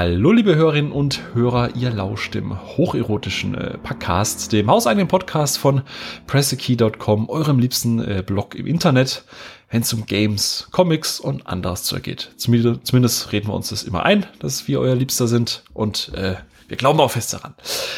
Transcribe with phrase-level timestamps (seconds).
[0.00, 5.82] Hallo, liebe Hörerinnen und Hörer, ihr lauscht dem hocherotischen äh, Podcast, dem hauseigenen Podcast von
[6.28, 9.24] pressekey.com, eurem liebsten äh, Blog im Internet,
[9.70, 12.30] wenn es um Games, Comics und anderes Zeug geht.
[12.36, 16.36] Zumindest, reden wir uns das immer ein, dass wir euer Liebster sind und äh,
[16.68, 17.54] wir glauben auch fest daran.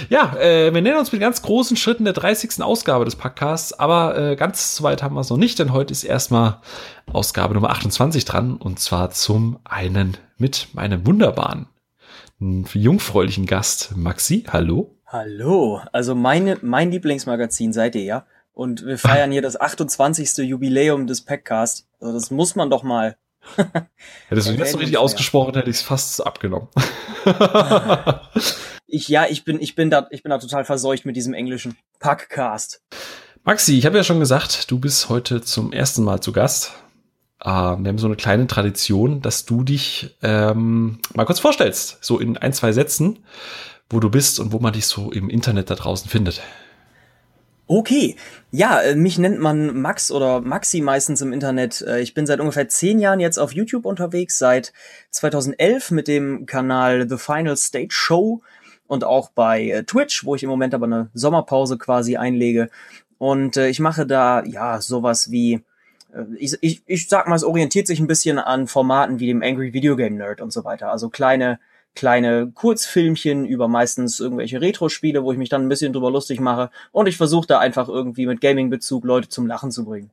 [0.08, 2.62] Ja, äh, wir nähern uns mit ganz großen Schritten der 30.
[2.62, 5.92] Ausgabe des Podcasts, aber äh, ganz so weit haben wir es noch nicht, denn heute
[5.92, 6.60] ist erstmal
[7.12, 11.66] Ausgabe Nummer 28 dran und zwar zum einen mit meinem wunderbaren
[12.40, 14.44] jungfräulichen Gast Maxi.
[14.48, 14.96] Hallo.
[15.06, 15.80] Hallo.
[15.92, 18.26] Also meine, mein Lieblingsmagazin seid ihr ja.
[18.52, 20.38] Und wir feiern hier das 28.
[20.38, 21.86] Jubiläum des Packcast.
[22.00, 23.16] Also das muss man doch mal.
[24.28, 26.68] Hättest du jetzt so richtig ausgesprochen, hätte ich es fast abgenommen.
[28.86, 31.76] ich, ja, ich bin, ich bin da, ich bin da total verseucht mit diesem englischen
[32.00, 32.82] Packcast.
[33.44, 36.72] Maxi, ich habe ja schon gesagt, du bist heute zum ersten Mal zu Gast.
[37.42, 42.18] Uh, wir haben so eine kleine Tradition, dass du dich ähm, mal kurz vorstellst, so
[42.18, 43.20] in ein, zwei Sätzen,
[43.88, 46.42] wo du bist und wo man dich so im Internet da draußen findet.
[47.72, 48.16] Okay,
[48.50, 51.80] ja, äh, mich nennt man Max oder Maxi meistens im Internet.
[51.82, 54.72] Äh, ich bin seit ungefähr zehn Jahren jetzt auf YouTube unterwegs, seit
[55.12, 58.42] 2011 mit dem Kanal The Final Stage Show
[58.88, 62.70] und auch bei äh, Twitch, wo ich im Moment aber eine Sommerpause quasi einlege.
[63.18, 65.62] Und ich mache da ja sowas wie
[66.38, 69.72] ich, ich, ich sag mal, es orientiert sich ein bisschen an Formaten wie dem Angry
[69.72, 70.90] Video Game Nerd und so weiter.
[70.90, 71.58] Also kleine,
[71.94, 76.70] kleine Kurzfilmchen über meistens irgendwelche Retro-Spiele, wo ich mich dann ein bisschen drüber lustig mache.
[76.92, 80.10] Und ich versuche da einfach irgendwie mit Gaming-Bezug Leute zum Lachen zu bringen.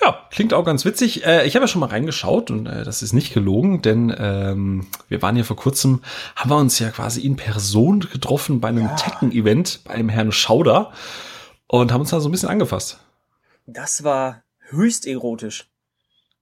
[0.00, 1.24] Ja, klingt auch ganz witzig.
[1.24, 4.86] Äh, ich habe ja schon mal reingeschaut und äh, das ist nicht gelogen, denn ähm,
[5.08, 6.02] wir waren ja vor kurzem,
[6.34, 8.96] haben wir uns ja quasi in Person getroffen bei einem ja.
[8.96, 10.92] Tekken-Event beim Herrn Schauder
[11.68, 12.98] und haben uns da so ein bisschen angefasst.
[13.66, 15.68] Das war höchst erotisch.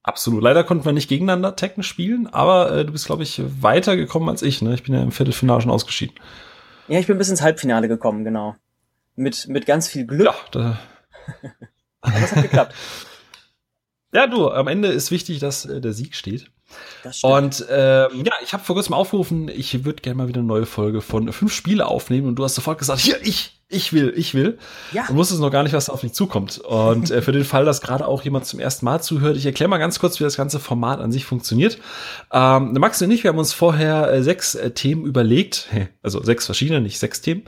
[0.03, 0.41] Absolut.
[0.41, 4.41] Leider konnten wir nicht gegeneinander Tekken spielen, aber äh, du bist, glaube ich, weitergekommen als
[4.41, 4.61] ich.
[4.61, 4.73] Ne?
[4.73, 6.15] Ich bin ja im Viertelfinale schon ausgeschieden.
[6.87, 8.55] Ja, ich bin bis ins Halbfinale gekommen, genau.
[9.15, 10.25] Mit, mit ganz viel Glück.
[10.25, 10.79] Ja, da
[12.01, 12.75] aber das hat geklappt.
[14.13, 16.51] Ja, du, am Ende ist wichtig, dass äh, der Sieg steht.
[17.23, 20.65] Und ähm, ja, ich habe vor kurzem aufgerufen, ich würde gerne mal wieder eine neue
[20.65, 24.33] Folge von fünf Spiele aufnehmen und du hast sofort gesagt, hier, ich, ich will, ich
[24.33, 24.57] will.
[24.91, 25.07] Ja.
[25.07, 26.59] Und wusstest noch gar nicht, was da auf mich zukommt.
[26.59, 29.69] Und äh, für den Fall, dass gerade auch jemand zum ersten Mal zuhört, ich erkläre
[29.69, 31.77] mal ganz kurz, wie das ganze Format an sich funktioniert.
[32.31, 35.69] Ähm, Max und ich, wir haben uns vorher äh, sechs äh, Themen überlegt,
[36.03, 37.43] also sechs verschiedene, nicht sechs Themen,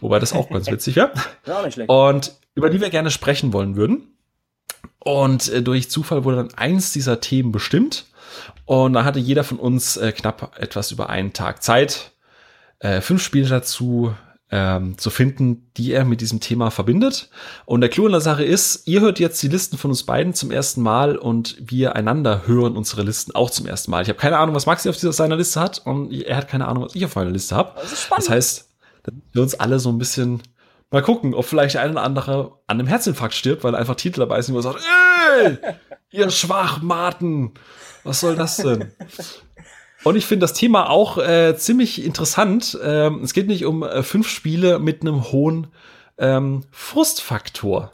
[0.00, 1.12] wobei das auch ganz witzig wäre.
[1.46, 1.62] Ja.
[1.86, 4.14] Und über die wir gerne sprechen wollen würden.
[5.00, 8.06] Und äh, durch Zufall wurde dann eins dieser Themen bestimmt.
[8.64, 12.12] Und da hatte jeder von uns äh, knapp etwas über einen Tag Zeit,
[12.78, 14.14] äh, fünf Spiele dazu
[14.50, 17.28] ähm, zu finden, die er mit diesem Thema verbindet.
[17.64, 20.34] Und der Clou in der Sache ist, ihr hört jetzt die Listen von uns beiden
[20.34, 24.02] zum ersten Mal und wir einander hören unsere Listen auch zum ersten Mal.
[24.02, 26.68] Ich habe keine Ahnung, was Maxi auf dieser, seiner Liste hat und er hat keine
[26.68, 27.72] Ahnung, was ich auf meiner Liste habe.
[27.80, 28.70] Das, das heißt,
[29.32, 30.42] wir uns alle so ein bisschen
[30.90, 34.40] mal gucken, ob vielleicht ein oder andere an einem Herzinfarkt stirbt, weil einfach Titel dabei
[34.40, 34.80] sind, wo er sagt,
[35.42, 35.58] ey,
[36.14, 37.52] ihr Schwachmaten,
[38.04, 38.92] was soll das denn?
[40.04, 42.78] Und ich finde das Thema auch äh, ziemlich interessant.
[42.82, 45.68] Ähm, es geht nicht um äh, fünf Spiele mit einem hohen
[46.18, 47.92] ähm, Frustfaktor.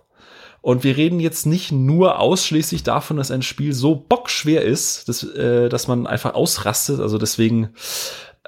[0.61, 5.23] Und wir reden jetzt nicht nur ausschließlich davon, dass ein Spiel so bockschwer ist, dass,
[5.23, 7.01] äh, dass man einfach ausrastet.
[7.01, 7.71] Also deswegen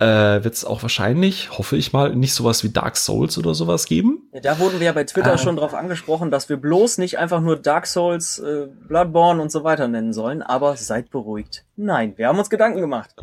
[0.02, 3.86] äh, wird es auch wahrscheinlich, hoffe ich mal, nicht sowas wie Dark Souls oder sowas
[3.86, 4.28] geben.
[4.32, 7.18] Ja, da wurden wir ja bei Twitter äh, schon drauf angesprochen, dass wir bloß nicht
[7.18, 11.64] einfach nur Dark Souls, äh, Bloodborne und so weiter nennen sollen, aber seid beruhigt.
[11.76, 13.14] Nein, wir haben uns Gedanken gemacht.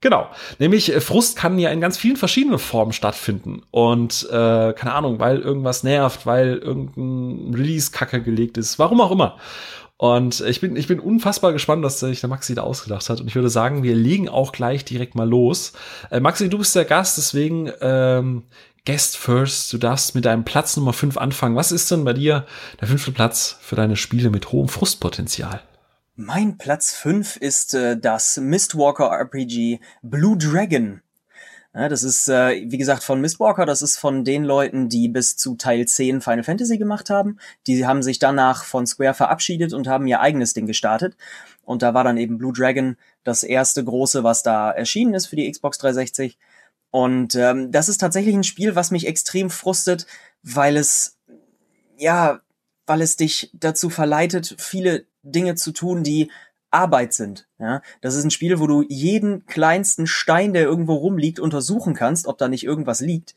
[0.00, 0.28] Genau,
[0.58, 5.18] nämlich äh, Frust kann ja in ganz vielen verschiedenen Formen stattfinden und äh, keine Ahnung,
[5.18, 9.38] weil irgendwas nervt, weil irgendein Release-Kacke gelegt ist, warum auch immer.
[9.98, 13.20] Und ich bin, ich bin unfassbar gespannt, dass sich der Maxi da ausgedacht hat.
[13.20, 15.72] Und ich würde sagen, wir legen auch gleich direkt mal los.
[16.10, 18.44] Äh, Maxi, du bist der Gast, deswegen ähm,
[18.86, 19.72] Guest first.
[19.72, 21.56] Du darfst mit deinem Platz Nummer 5 anfangen.
[21.56, 22.46] Was ist denn bei dir
[22.80, 25.62] der fünfte Platz für deine Spiele mit hohem Frustpotenzial?
[26.14, 31.02] Mein Platz 5 ist äh, das Mistwalker RPG Blue Dragon.
[31.78, 35.36] Ja, das ist, äh, wie gesagt, von Mistwalker, das ist von den Leuten, die bis
[35.36, 37.38] zu Teil 10 Final Fantasy gemacht haben.
[37.68, 41.16] Die haben sich danach von Square verabschiedet und haben ihr eigenes Ding gestartet.
[41.62, 45.36] Und da war dann eben Blue Dragon das erste große, was da erschienen ist für
[45.36, 46.36] die Xbox 360.
[46.90, 50.08] Und ähm, das ist tatsächlich ein Spiel, was mich extrem frustet,
[50.42, 51.16] weil es,
[51.96, 52.40] ja,
[52.86, 56.32] weil es dich dazu verleitet, viele Dinge zu tun, die
[56.70, 57.48] Arbeit sind.
[57.58, 62.26] Ja, das ist ein Spiel, wo du jeden kleinsten Stein, der irgendwo rumliegt, untersuchen kannst,
[62.26, 63.34] ob da nicht irgendwas liegt.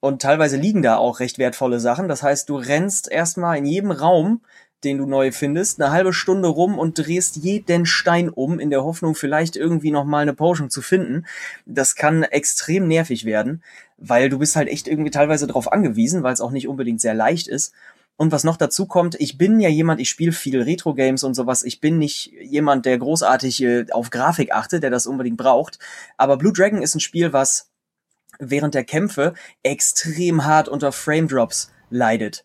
[0.00, 2.08] Und teilweise liegen da auch recht wertvolle Sachen.
[2.08, 4.40] Das heißt, du rennst erstmal in jedem Raum
[4.84, 8.84] den du neu findest, eine halbe Stunde rum und drehst jeden Stein um, in der
[8.84, 11.26] Hoffnung, vielleicht irgendwie noch mal eine Potion zu finden.
[11.66, 13.62] Das kann extrem nervig werden,
[13.98, 17.14] weil du bist halt echt irgendwie teilweise darauf angewiesen, weil es auch nicht unbedingt sehr
[17.14, 17.74] leicht ist.
[18.20, 21.62] Und was noch dazu kommt, ich bin ja jemand, ich spiele viel Retro-Games und sowas.
[21.62, 25.78] Ich bin nicht jemand, der großartig äh, auf Grafik achtet, der das unbedingt braucht.
[26.18, 27.70] Aber Blue Dragon ist ein Spiel, was
[28.38, 29.32] während der Kämpfe
[29.62, 32.44] extrem hart unter Frame Drops leidet.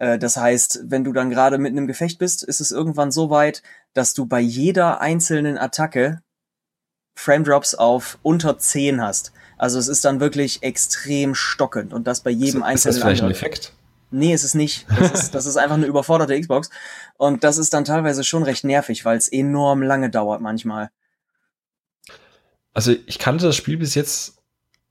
[0.00, 3.30] Äh, das heißt, wenn du dann gerade mitten im Gefecht bist, ist es irgendwann so
[3.30, 3.62] weit,
[3.92, 6.22] dass du bei jeder einzelnen Attacke
[7.14, 9.32] Frame Drops auf unter 10 hast.
[9.58, 12.74] Also es ist dann wirklich extrem stockend und das bei jedem ist, einzelnen.
[12.74, 13.72] Ist das vielleicht ein Effekt?
[14.14, 14.86] Nee, es ist nicht.
[14.96, 16.70] Das ist, das ist einfach eine überforderte Xbox.
[17.16, 20.90] Und das ist dann teilweise schon recht nervig, weil es enorm lange dauert manchmal.
[22.72, 24.38] Also ich kannte das Spiel bis jetzt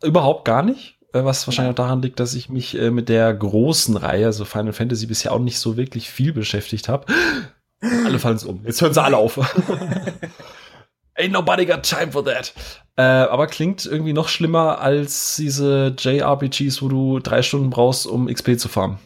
[0.03, 3.33] überhaupt gar nicht, äh, was wahrscheinlich auch daran liegt, dass ich mich äh, mit der
[3.33, 7.05] großen Reihe, also Final Fantasy, bisher auch nicht so wirklich viel beschäftigt habe.
[8.05, 8.61] Alle fallen es um.
[8.65, 9.37] Jetzt hören sie alle auf.
[11.15, 12.53] Ain't nobody got time for that.
[12.97, 18.27] Äh, aber klingt irgendwie noch schlimmer als diese JRPGs, wo du drei Stunden brauchst, um
[18.27, 18.99] XP zu farmen.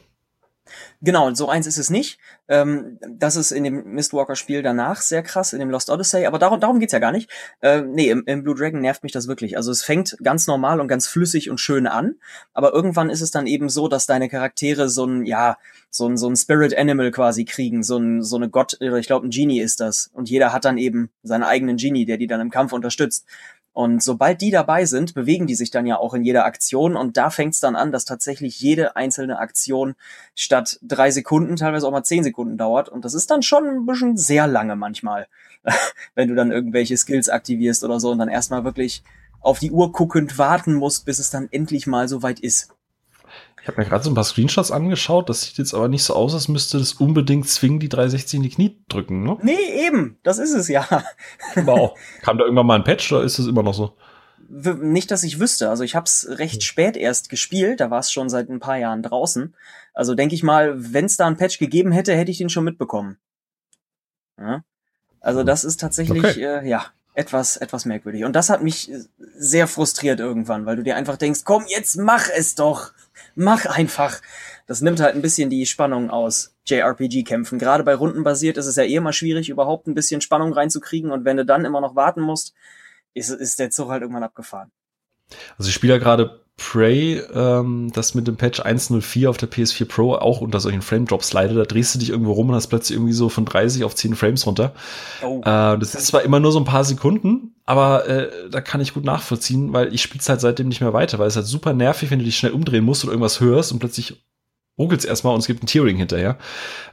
[1.01, 2.17] Genau, so eins ist es nicht.
[2.47, 6.59] Ähm, das ist in dem Mistwalker-Spiel danach sehr krass, in dem Lost Odyssey, aber darum,
[6.59, 7.29] darum geht's ja gar nicht.
[7.61, 9.57] Äh, nee, im, im Blue Dragon nervt mich das wirklich.
[9.57, 12.15] Also es fängt ganz normal und ganz flüssig und schön an,
[12.53, 15.57] aber irgendwann ist es dann eben so, dass deine Charaktere so ein, ja,
[15.91, 19.07] so ein, so ein Spirit Animal quasi kriegen, so ein, so eine Gott, oder ich
[19.07, 20.09] glaube ein Genie ist das.
[20.13, 23.25] Und jeder hat dann eben seinen eigenen Genie, der die dann im Kampf unterstützt.
[23.77, 27.15] Und sobald die dabei sind, bewegen die sich dann ja auch in jeder Aktion und
[27.15, 29.93] da fängt es dann an, dass tatsächlich jede einzelne Aktion
[30.33, 32.89] statt drei Sekunden teilweise auch mal zehn Sekunden dauert.
[32.89, 35.27] Und das ist dann schon ein bisschen sehr lange manchmal,
[36.15, 39.03] wenn du dann irgendwelche Skills aktivierst oder so und dann erstmal wirklich
[39.41, 42.73] auf die Uhr guckend warten musst, bis es dann endlich mal so weit ist.
[43.67, 45.27] Ich habe mir gerade so ein paar Screenshots angeschaut.
[45.27, 48.43] Das sieht jetzt aber nicht so aus, als müsste das unbedingt zwingen, die 360 in
[48.43, 49.37] die Knie drücken, ne?
[49.41, 50.17] Nee, eben.
[50.23, 50.87] Das ist es ja.
[51.53, 51.99] Wow.
[52.21, 53.97] Kam da irgendwann mal ein Patch oder ist es immer noch so?
[54.47, 55.69] Nicht, dass ich wüsste.
[55.69, 56.61] Also ich habe es recht hm.
[56.61, 57.81] spät erst gespielt.
[57.81, 59.53] Da war es schon seit ein paar Jahren draußen.
[59.93, 62.63] Also denke ich mal, wenn es da ein Patch gegeben hätte, hätte ich den schon
[62.63, 63.17] mitbekommen.
[64.39, 64.63] Ja?
[65.19, 66.41] Also das ist tatsächlich, okay.
[66.41, 66.85] äh, ja,
[67.15, 68.23] etwas, etwas merkwürdig.
[68.23, 68.89] Und das hat mich
[69.35, 72.93] sehr frustriert irgendwann, weil du dir einfach denkst, komm, jetzt mach es doch.
[73.39, 74.19] Mach einfach.
[74.65, 77.59] Das nimmt halt ein bisschen die Spannung aus JRPG-Kämpfen.
[77.59, 81.11] Gerade bei Rundenbasiert ist es ja eh immer schwierig, überhaupt ein bisschen Spannung reinzukriegen.
[81.11, 82.55] Und wenn du dann immer noch warten musst,
[83.13, 84.71] ist, ist der Zug halt irgendwann abgefahren.
[85.57, 89.85] Also ich spiele ja gerade Prey, ähm, das mit dem Patch 1.04 auf der PS4
[89.85, 91.55] Pro auch unter solchen Frame-Drops leidet.
[91.55, 94.15] Da drehst du dich irgendwo rum und hast plötzlich irgendwie so von 30 auf 10
[94.15, 94.73] Frames runter.
[95.23, 95.39] Oh.
[95.41, 98.95] Äh, das ist zwar immer nur so ein paar Sekunden, aber äh, da kann ich
[98.95, 102.09] gut nachvollziehen, weil ich spiele halt seitdem nicht mehr weiter, weil es halt super nervig,
[102.09, 104.25] wenn du dich schnell umdrehen musst und irgendwas hörst und plötzlich
[104.79, 106.39] ruckelt's erstmal und es gibt ein Tearing hinterher.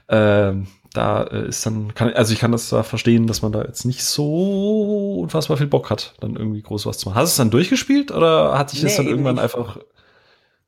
[0.09, 3.63] Ähm, da äh, ist dann, kann, also ich kann das da verstehen, dass man da
[3.63, 7.19] jetzt nicht so unfassbar viel Bock hat, dann irgendwie groß was zu machen.
[7.19, 9.43] Hast du es dann durchgespielt oder hat sich nee, das dann irgendwann nicht.
[9.43, 9.79] einfach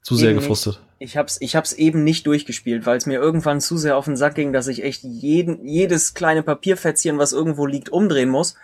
[0.03, 0.75] zu sehr eben gefrustet?
[0.99, 1.11] Nicht.
[1.11, 4.17] Ich hab's, ich hab's eben nicht durchgespielt, weil es mir irgendwann zu sehr auf den
[4.17, 8.57] Sack ging, dass ich echt jeden, jedes kleine Papierfätzchen, was irgendwo liegt, umdrehen muss.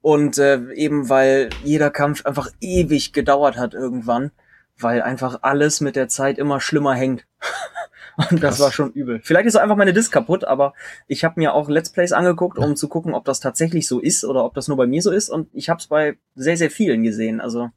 [0.00, 4.32] Und äh, eben weil jeder Kampf einfach ewig gedauert hat irgendwann,
[4.78, 7.24] weil einfach alles mit der Zeit immer schlimmer hängt.
[8.30, 9.20] Und das war schon übel.
[9.22, 10.74] Vielleicht ist einfach meine Disk kaputt, aber
[11.06, 14.24] ich habe mir auch Let's Plays angeguckt, um zu gucken, ob das tatsächlich so ist
[14.24, 15.28] oder ob das nur bei mir so ist.
[15.28, 17.40] Und ich habe es bei sehr, sehr vielen gesehen.
[17.40, 17.70] Also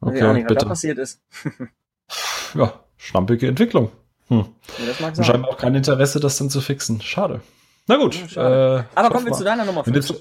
[0.00, 1.20] okay, auch nicht, was da passiert ist.
[2.54, 3.90] ja, schlampige Entwicklung.
[4.28, 4.46] Hm.
[4.78, 5.24] Ja, das mag sein.
[5.24, 7.00] Scheinbar auch kein Interesse, das dann zu fixen.
[7.00, 7.40] Schade.
[7.86, 8.34] Na gut.
[8.34, 10.14] Ja, äh, aber kommen wir zu deiner Nummer 5.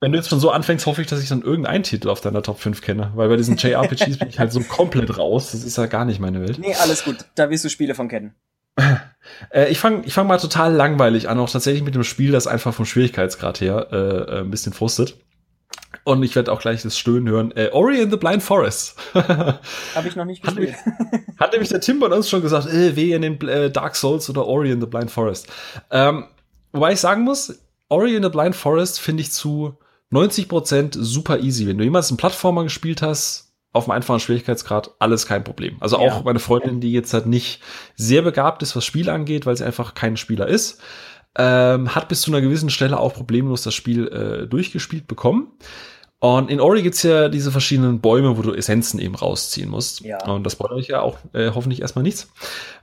[0.00, 2.42] Wenn du jetzt schon so anfängst, hoffe ich, dass ich dann irgendeinen Titel auf deiner
[2.42, 3.12] Top 5 kenne.
[3.14, 5.52] Weil bei diesen JRPGs bin ich halt so komplett raus.
[5.52, 6.58] Das ist ja gar nicht meine Welt.
[6.58, 7.24] Nee, alles gut.
[7.36, 8.34] Da wirst du Spiele von kennen.
[9.50, 12.46] Äh, ich fange ich fang mal total langweilig an, auch tatsächlich mit dem Spiel, das
[12.46, 15.16] einfach vom Schwierigkeitsgrad her äh, ein bisschen frustet.
[16.04, 17.52] Und ich werde auch gleich das Stöhnen hören.
[17.56, 18.96] Äh, Ori in the Blind Forest.
[19.14, 20.74] Habe ich noch nicht gespielt.
[20.74, 23.96] Hat, hat nämlich der Tim bei uns schon gesagt, äh, weh in den äh, Dark
[23.96, 25.46] Souls oder Ori in the Blind Forest.
[25.90, 26.26] Ähm,
[26.72, 29.78] wobei ich sagen muss, Ori in the Blind Forest finde ich zu
[30.12, 31.66] 90% super easy.
[31.66, 33.43] Wenn du jemals einen Plattformer gespielt hast,
[33.74, 35.76] auf dem einfachen Schwierigkeitsgrad alles kein Problem.
[35.80, 36.22] Also auch ja.
[36.24, 37.60] meine Freundin, die jetzt halt nicht
[37.96, 40.80] sehr begabt ist, was Spiel angeht, weil sie einfach kein Spieler ist,
[41.36, 45.52] ähm, hat bis zu einer gewissen Stelle auch problemlos das Spiel äh, durchgespielt bekommen.
[46.20, 50.00] Und in Ori gibt's ja diese verschiedenen Bäume, wo du Essenzen eben rausziehen musst.
[50.02, 50.24] Ja.
[50.24, 52.32] Und das wollte ich ja auch äh, hoffentlich erstmal nichts.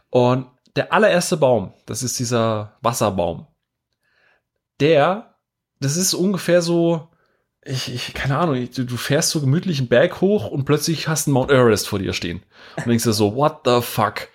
[0.10, 3.48] Und der allererste Baum, das ist dieser Wasserbaum.
[4.82, 5.36] Der,
[5.80, 7.08] das ist ungefähr so,
[7.64, 11.28] ich, ich keine Ahnung, du, du fährst so gemütlich einen Berg hoch und plötzlich hast
[11.28, 12.42] du Mount Everest vor dir stehen.
[12.78, 14.30] Und denkst dir so, what the fuck?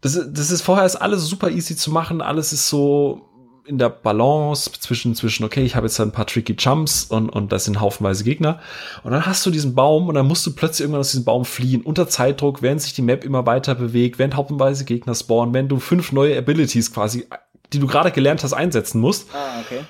[0.00, 3.24] Das, das ist vorher ist alles super easy zu machen, alles ist so
[3.68, 7.52] in der Balance zwischen, zwischen, okay, ich habe jetzt ein paar tricky Jumps und, und
[7.52, 8.60] das sind haufenweise Gegner.
[9.02, 11.44] Und dann hast du diesen Baum und dann musst du plötzlich irgendwann aus diesem Baum
[11.44, 15.68] fliehen, unter Zeitdruck, während sich die Map immer weiter bewegt, während haufenweise Gegner spawnen, wenn
[15.68, 17.26] du fünf neue Abilities quasi,
[17.72, 19.28] die du gerade gelernt hast, einsetzen musst.
[19.34, 19.80] Ah, okay.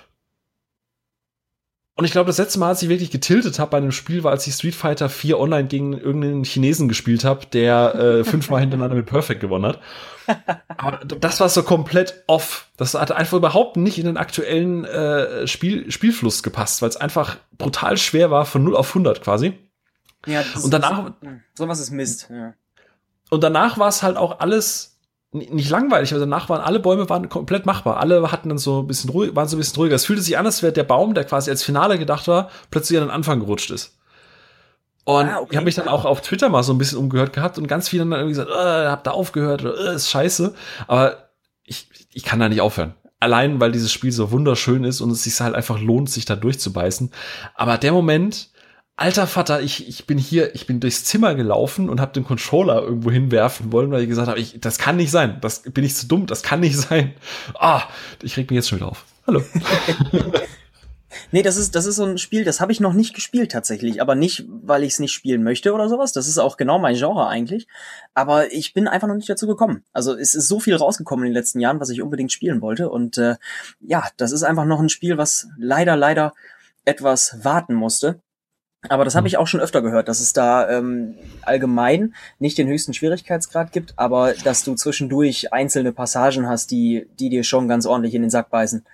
[1.99, 4.31] Und ich glaube, das letzte Mal, als ich wirklich getiltet habe bei einem Spiel, war,
[4.31, 8.95] als ich Street Fighter 4 online gegen irgendeinen Chinesen gespielt habe, der äh, fünfmal hintereinander
[8.95, 9.81] mit Perfect gewonnen hat.
[10.77, 12.69] Aber das war so komplett off.
[12.77, 17.39] Das hat einfach überhaupt nicht in den aktuellen äh, Spiel, Spielfluss gepasst, weil es einfach
[17.59, 19.59] brutal schwer war, von 0 auf 100 quasi.
[20.25, 21.11] Ja, und danach.
[21.55, 22.55] Sowas ist Mist, ja.
[23.29, 24.98] Und danach war es halt auch alles
[25.33, 27.99] nicht langweilig, aber danach waren alle Bäume waren komplett machbar.
[27.99, 29.95] Alle hatten dann so ein bisschen ruhig, waren so ein bisschen ruhiger.
[29.95, 32.99] Es fühlte sich an, als wäre der Baum, der quasi als Finale gedacht war, plötzlich
[32.99, 33.99] an den Anfang gerutscht ist.
[35.05, 35.49] Und ah, okay.
[35.51, 37.89] ich habe mich dann auch auf Twitter mal so ein bisschen umgehört gehabt und ganz
[37.89, 40.55] viele dann irgendwie gesagt, äh, hab da aufgehört oder äh, ist scheiße.
[40.87, 41.31] Aber
[41.63, 42.95] ich, ich kann da nicht aufhören.
[43.21, 46.37] Allein, weil dieses Spiel so wunderschön ist und es sich halt einfach lohnt, sich da
[46.37, 47.11] durchzubeißen.
[47.55, 48.51] Aber der Moment,
[48.99, 52.83] alter Vater, ich, ich bin hier, ich bin durchs Zimmer gelaufen und habe den Controller
[52.83, 55.39] irgendwo hinwerfen wollen, weil ich gesagt habe, ich, das kann nicht sein.
[55.41, 57.15] Das bin ich zu dumm, das kann nicht sein.
[57.55, 57.85] Ah,
[58.23, 59.05] ich reg mich jetzt schon wieder auf.
[59.25, 59.43] Hallo.
[61.33, 64.03] nee, das ist, das ist so ein Spiel, das habe ich noch nicht gespielt tatsächlich,
[64.03, 66.13] aber nicht, weil ich es nicht spielen möchte oder sowas.
[66.13, 67.69] Das ist auch genau mein Genre eigentlich.
[68.15, 69.85] Aber ich bin einfach noch nicht dazu gekommen.
[69.93, 72.91] Also es ist so viel rausgekommen in den letzten Jahren, was ich unbedingt spielen wollte.
[72.91, 73.37] Und äh,
[73.81, 76.35] ja, das ist einfach noch ein Spiel, was leider, leider
[76.85, 78.21] etwas warten musste.
[78.89, 79.27] Aber das habe hm.
[79.29, 83.95] ich auch schon öfter gehört, dass es da ähm, allgemein nicht den höchsten Schwierigkeitsgrad gibt,
[83.97, 88.31] aber dass du zwischendurch einzelne Passagen hast, die, die dir schon ganz ordentlich in den
[88.31, 88.85] Sack beißen.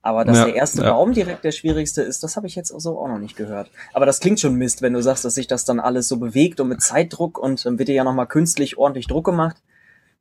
[0.00, 0.92] Aber dass ja, der erste ja.
[0.92, 3.70] Baum direkt der schwierigste ist, das habe ich jetzt so auch noch nicht gehört.
[3.92, 6.60] Aber das klingt schon Mist, wenn du sagst, dass sich das dann alles so bewegt
[6.60, 9.56] und mit Zeitdruck und dann wird dir ja nochmal künstlich ordentlich Druck gemacht.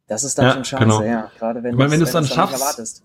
[0.08, 1.04] Das ist dann ja, schon scheiße, genau.
[1.04, 1.32] ja.
[1.38, 3.04] Gerade wenn, ich meine, wenn du es dann schaffst,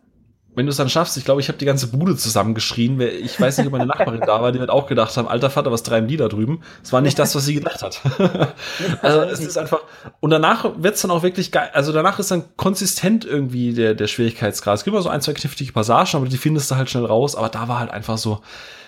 [0.54, 3.00] wenn du es dann schaffst, ich glaube, ich habe die ganze Bude zusammengeschrien.
[3.00, 5.70] Ich weiß nicht, ob meine Nachbarin da war, die wird auch gedacht haben, alter Vater,
[5.70, 6.62] was treiben die da drüben?
[6.82, 8.00] Es war nicht das, was sie gedacht hat.
[9.02, 9.80] also es ist einfach.
[10.18, 11.70] Und danach wird's dann auch wirklich geil.
[11.72, 14.78] Also danach ist dann konsistent irgendwie der, der Schwierigkeitsgrad.
[14.78, 17.36] Es gibt immer so ein, zwei knifflige Passagen, aber die findest du halt schnell raus.
[17.36, 18.40] Aber da war halt einfach so,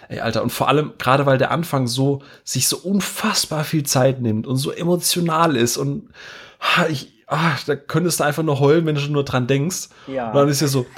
[0.09, 0.43] ey, Alter.
[0.43, 4.57] Und vor allem, gerade weil der Anfang so, sich so unfassbar viel Zeit nimmt und
[4.57, 6.11] so emotional ist und
[6.89, 9.89] ich, ah, da könntest du einfach nur heulen, wenn du schon nur dran denkst.
[10.09, 10.29] Ja.
[10.29, 10.87] Und dann ist ja so,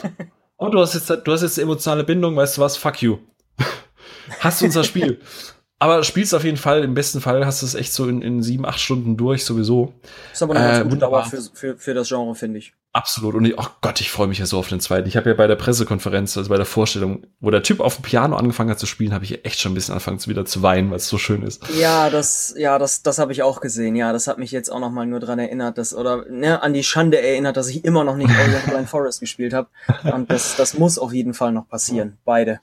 [0.64, 2.78] Oh, du hast jetzt, du hast jetzt emotionale Bindung, weißt du was?
[2.78, 3.18] Fuck you.
[4.40, 5.20] hast du unser Spiel.
[5.78, 8.42] Aber spielst auf jeden Fall, im besten Fall hast du es echt so in, in
[8.42, 9.92] sieben, acht Stunden durch, sowieso.
[10.32, 12.72] Ist aber eine äh, gute Dauer für, für, für das Genre, finde ich.
[12.92, 13.34] Absolut.
[13.34, 15.08] Und ich, oh Gott, ich freue mich ja so auf den zweiten.
[15.08, 18.02] Ich habe ja bei der Pressekonferenz, also bei der Vorstellung, wo der Typ auf dem
[18.02, 20.90] Piano angefangen hat zu spielen, habe ich echt schon ein bisschen angefangen wieder zu weinen,
[20.90, 21.60] weil es so schön ist.
[21.76, 23.96] Ja, das, ja, das, das habe ich auch gesehen.
[23.96, 26.72] Ja, das hat mich jetzt auch noch mal nur dran erinnert, dass oder ne, an
[26.72, 28.30] die Schande erinnert, dass ich immer noch nicht
[28.68, 29.68] Blind Forest gespielt habe.
[30.04, 32.60] Und das, das muss auf jeden Fall noch passieren, beide.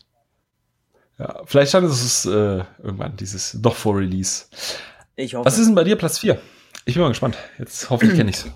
[1.21, 4.45] Ja, vielleicht schaffen es äh, irgendwann dieses doch vor Release.
[5.15, 5.45] Ich hoffe.
[5.45, 6.41] Was ist denn bei dir Platz 4?
[6.85, 7.37] Ich bin mal gespannt.
[7.59, 8.47] Jetzt hoffe ich kenne ich's.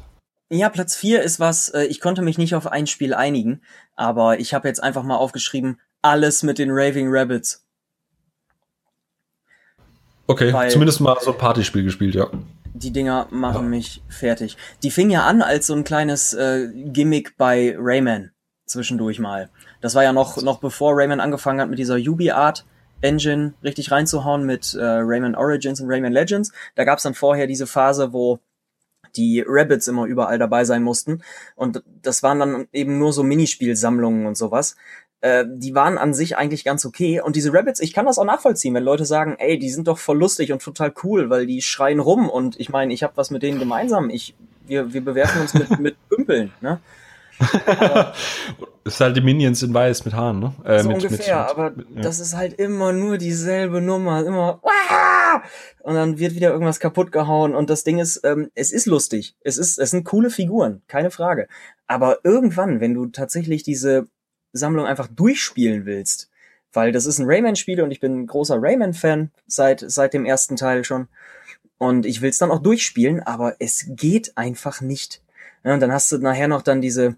[0.49, 3.61] Ja, Platz 4 ist was, äh, ich konnte mich nicht auf ein Spiel einigen,
[3.95, 7.67] aber ich habe jetzt einfach mal aufgeschrieben, alles mit den Raving Rabbits.
[10.25, 12.29] Okay, Weil zumindest mal so ein Partyspiel gespielt, ja.
[12.73, 13.69] Die Dinger machen ja.
[13.69, 14.57] mich fertig.
[14.81, 18.31] Die fing ja an als so ein kleines äh, Gimmick bei Rayman
[18.65, 19.49] zwischendurch mal.
[19.81, 22.65] Das war ja noch, noch bevor Rayman angefangen hat mit dieser UbiArt
[23.01, 26.51] Engine richtig reinzuhauen mit äh, Rayman Origins und Rayman Legends.
[26.75, 28.39] Da gab's dann vorher diese Phase, wo
[29.15, 31.21] die Rabbits immer überall dabei sein mussten.
[31.55, 34.75] Und das waren dann eben nur so Minispielsammlungen und sowas.
[35.21, 37.21] Äh, die waren an sich eigentlich ganz okay.
[37.21, 39.97] Und diese Rabbits, ich kann das auch nachvollziehen, wenn Leute sagen, ey, die sind doch
[39.97, 43.31] voll lustig und total cool, weil die schreien rum und ich meine, ich habe was
[43.31, 44.09] mit denen gemeinsam.
[44.09, 44.35] Ich,
[44.67, 46.79] wir, wir bewerfen uns mit, mit Pümpeln, ne?
[48.85, 50.53] ist halt die Minions in weiß mit Haaren, ne?
[50.63, 52.01] Äh, so mit, ungefähr, mit, aber mit, ja.
[52.01, 55.43] das ist halt immer nur dieselbe Nummer, immer Wah!
[55.81, 59.35] und dann wird wieder irgendwas kaputt gehauen und das Ding ist, ähm, es ist lustig,
[59.41, 61.47] es ist, es sind coole Figuren, keine Frage.
[61.87, 64.07] Aber irgendwann, wenn du tatsächlich diese
[64.53, 66.29] Sammlung einfach durchspielen willst,
[66.71, 70.55] weil das ist ein Rayman-Spiel und ich bin ein großer Rayman-Fan seit seit dem ersten
[70.55, 71.07] Teil schon
[71.77, 75.21] und ich will es dann auch durchspielen, aber es geht einfach nicht.
[75.63, 77.15] Ja, und dann hast du nachher noch dann diese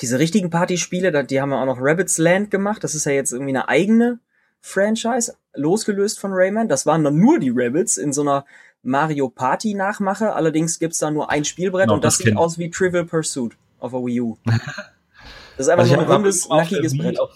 [0.00, 2.84] diese richtigen Partyspiele, die haben wir auch noch Rabbits Land gemacht.
[2.84, 4.20] Das ist ja jetzt irgendwie eine eigene
[4.60, 6.68] Franchise, losgelöst von Rayman.
[6.68, 8.44] Das waren dann nur die Rabbits in so einer
[8.82, 10.32] Mario Party Nachmache.
[10.34, 13.56] Allerdings gibt's da nur ein Spielbrett no, und das, das sieht aus wie Trivial Pursuit
[13.78, 14.36] auf der Wii U.
[15.56, 17.20] Das ist einfach also so ein rundes, nackiges Brett.
[17.20, 17.30] Auf,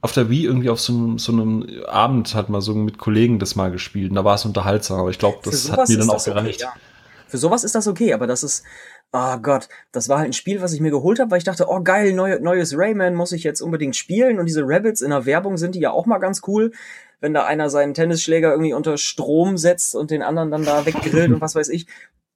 [0.00, 3.38] auf, der Wii irgendwie auf so einem, so einem Abend hat man so mit Kollegen
[3.38, 6.08] das mal gespielt und da war es unterhaltsam, aber ich glaube, das hat mir dann
[6.08, 6.62] auch gereicht.
[6.62, 6.80] Okay, ja.
[7.26, 8.64] Für sowas ist das okay, aber das ist,
[9.12, 11.66] oh Gott, das war halt ein Spiel, was ich mir geholt habe, weil ich dachte,
[11.68, 15.26] oh geil, neu, neues Rayman muss ich jetzt unbedingt spielen und diese Rabbits in der
[15.26, 16.72] Werbung sind die ja auch mal ganz cool,
[17.20, 21.32] wenn da einer seinen Tennisschläger irgendwie unter Strom setzt und den anderen dann da weggrillt
[21.32, 21.86] und was weiß ich.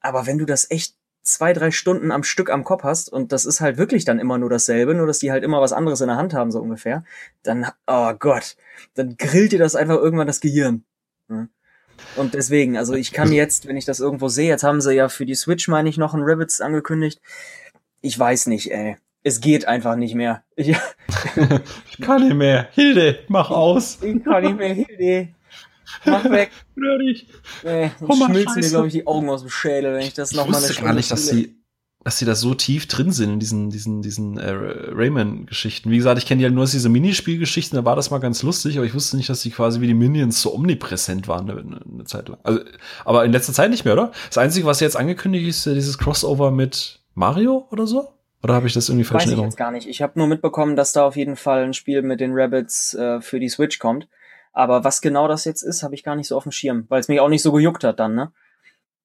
[0.01, 3.45] Aber wenn du das echt zwei, drei Stunden am Stück am Kopf hast und das
[3.45, 6.09] ist halt wirklich dann immer nur dasselbe, nur dass die halt immer was anderes in
[6.09, 7.05] der Hand haben, so ungefähr,
[7.43, 8.57] dann, oh Gott,
[8.95, 10.85] dann grillt dir das einfach irgendwann das Gehirn.
[12.17, 15.09] Und deswegen, also ich kann jetzt, wenn ich das irgendwo sehe, jetzt haben sie ja
[15.09, 17.21] für die Switch, meine ich, noch ein Rabbits angekündigt.
[18.01, 18.97] Ich weiß nicht, ey.
[19.25, 20.43] Es geht einfach nicht mehr.
[20.57, 20.77] Ich,
[21.91, 22.69] ich kann nicht mehr.
[22.73, 23.99] Hilde, mach aus.
[24.03, 25.29] Ich kann nicht mehr, Hilde.
[26.05, 26.51] Mach weg.
[26.75, 27.29] Nicht?
[27.63, 30.63] Nee, dann schmilzen mir, glaube ich, die Augen aus dem Schädel, wenn ich das nochmal
[30.63, 31.62] eine Stunde gar nicht, dass sie,
[32.05, 35.91] dass sie da so tief drin sind in diesen, diesen, diesen äh, Rayman-Geschichten.
[35.91, 38.87] Wie gesagt, ich kenne ja nur diese Minispielgeschichten, da war das mal ganz lustig, aber
[38.87, 42.29] ich wusste nicht, dass sie quasi wie die Minions so omnipräsent waren eine, eine Zeit
[42.29, 42.39] lang.
[42.43, 42.61] Also,
[43.05, 44.13] aber in letzter Zeit nicht mehr, oder?
[44.29, 48.09] Das Einzige, was jetzt angekündigt ist, dieses Crossover mit Mario oder so?
[48.43, 49.87] Oder habe ich das irgendwie falsch Weiß ich jetzt gar nicht.
[49.87, 53.21] Ich habe nur mitbekommen, dass da auf jeden Fall ein Spiel mit den Rabbits äh,
[53.21, 54.09] für die Switch kommt.
[54.53, 57.01] Aber was genau das jetzt ist, habe ich gar nicht so auf dem Schirm, weil
[57.01, 58.33] es mich auch nicht so gejuckt hat dann, ne?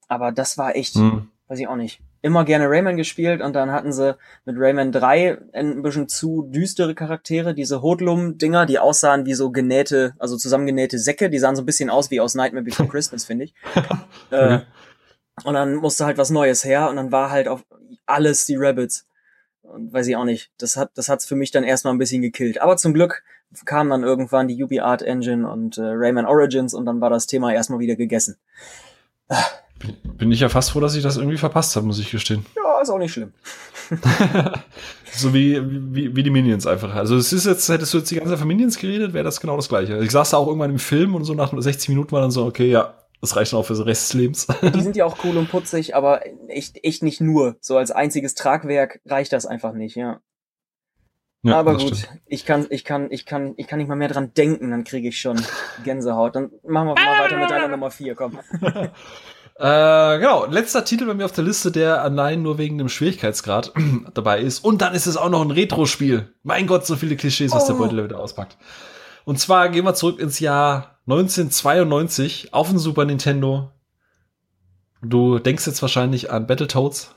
[0.08, 1.30] Aber das war echt, hm.
[1.48, 2.02] weiß ich auch nicht.
[2.28, 6.94] Immer gerne Rayman gespielt und dann hatten sie mit Rayman 3 ein bisschen zu düstere
[6.94, 11.66] Charaktere, diese Hodlum-Dinger, die aussahen wie so genähte, also zusammengenähte Säcke, die sahen so ein
[11.66, 13.54] bisschen aus wie aus Nightmare Before Christmas, finde ich.
[14.32, 14.60] äh,
[15.46, 17.64] und dann musste halt was Neues her und dann war halt auf
[18.06, 19.08] alles die Rabbits.
[19.62, 20.52] Und weiß ich auch nicht.
[20.58, 22.62] Das hat, das hat's für mich dann erstmal ein bisschen gekillt.
[22.62, 23.24] Aber zum Glück
[23.64, 27.54] kam dann irgendwann die UbiArt Engine und äh, Rayman Origins und dann war das Thema
[27.54, 28.36] erstmal wieder gegessen.
[29.80, 32.46] Bin, bin ich ja fast froh, dass ich das irgendwie verpasst habe, muss ich gestehen.
[32.56, 33.34] Ja, ist auch nicht schlimm.
[35.14, 35.62] so wie,
[35.94, 36.96] wie, wie die Minions einfach.
[36.96, 39.40] Also es ist jetzt, hättest du jetzt die ganze Zeit von Minions geredet, wäre das
[39.40, 39.98] genau das gleiche.
[40.04, 42.46] Ich saß da auch irgendwann im Film und so nach 60 Minuten war dann so,
[42.46, 44.48] okay, ja, das reicht dann auch für den Rest des Lebens.
[44.62, 47.56] Die sind ja auch cool und putzig, aber echt, echt nicht nur.
[47.62, 50.22] So als einziges Tragwerk reicht das einfach nicht, ja.
[51.44, 52.10] Ja, aber gut, stimmt.
[52.26, 55.08] ich kann, ich kann, ich kann, ich kann nicht mal mehr dran denken, dann kriege
[55.08, 55.42] ich schon
[55.84, 56.36] Gänsehaut.
[56.36, 58.40] Dann machen wir mal weiter mit deiner Nummer 4, komm.
[59.60, 63.74] Äh, genau, letzter Titel bei mir auf der Liste, der allein nur wegen dem Schwierigkeitsgrad
[64.14, 64.64] dabei ist.
[64.64, 66.34] Und dann ist es auch noch ein Retro-Spiel.
[66.44, 67.68] Mein Gott, so viele Klischees, was oh.
[67.74, 68.58] der Beutel wieder auspackt.
[69.26, 73.72] Und zwar gehen wir zurück ins Jahr 1992 auf dem Super Nintendo.
[75.02, 77.14] Du denkst jetzt wahrscheinlich an Battletoads.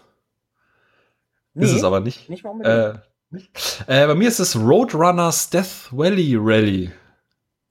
[1.54, 2.28] Nee, ist es aber nicht.
[2.30, 3.02] Nicht mal unbedingt.
[3.86, 6.90] Äh, äh, bei mir ist es Roadrunners Death Valley Rally.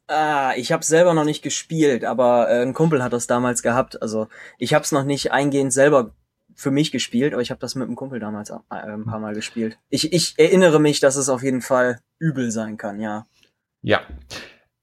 [0.10, 4.02] Ah, ich habe selber noch nicht gespielt, aber äh, ein Kumpel hat das damals gehabt.
[4.02, 6.16] Also ich habe es noch nicht eingehend selber
[6.56, 9.36] für mich gespielt, aber ich habe das mit einem Kumpel damals äh, ein paar Mal
[9.36, 9.78] gespielt.
[9.90, 13.28] Ich, ich erinnere mich, dass es auf jeden Fall übel sein kann, ja.
[13.84, 14.02] Ja.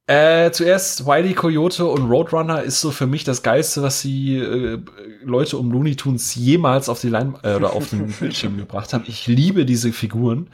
[0.08, 4.78] Äh, zuerst Wiley Coyote und Roadrunner ist so für mich das Geilste, was sie äh,
[5.24, 9.02] Leute um Looney Tunes jemals auf die Line äh, oder auf den Bildschirm gebracht haben.
[9.08, 10.48] Ich liebe diese Figuren.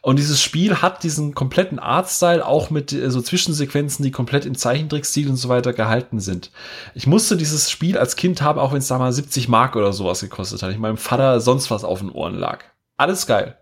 [0.00, 4.56] Und dieses Spiel hat diesen kompletten Artstyle auch mit äh, so Zwischensequenzen, die komplett im
[4.56, 6.50] Zeichentrickstil und so weiter gehalten sind.
[6.94, 9.92] Ich musste dieses Spiel als Kind haben, auch wenn es da mal 70 Mark oder
[9.92, 10.72] sowas gekostet hat.
[10.72, 12.64] Ich meinem Vater sonst was auf den Ohren lag.
[12.96, 13.58] Alles geil.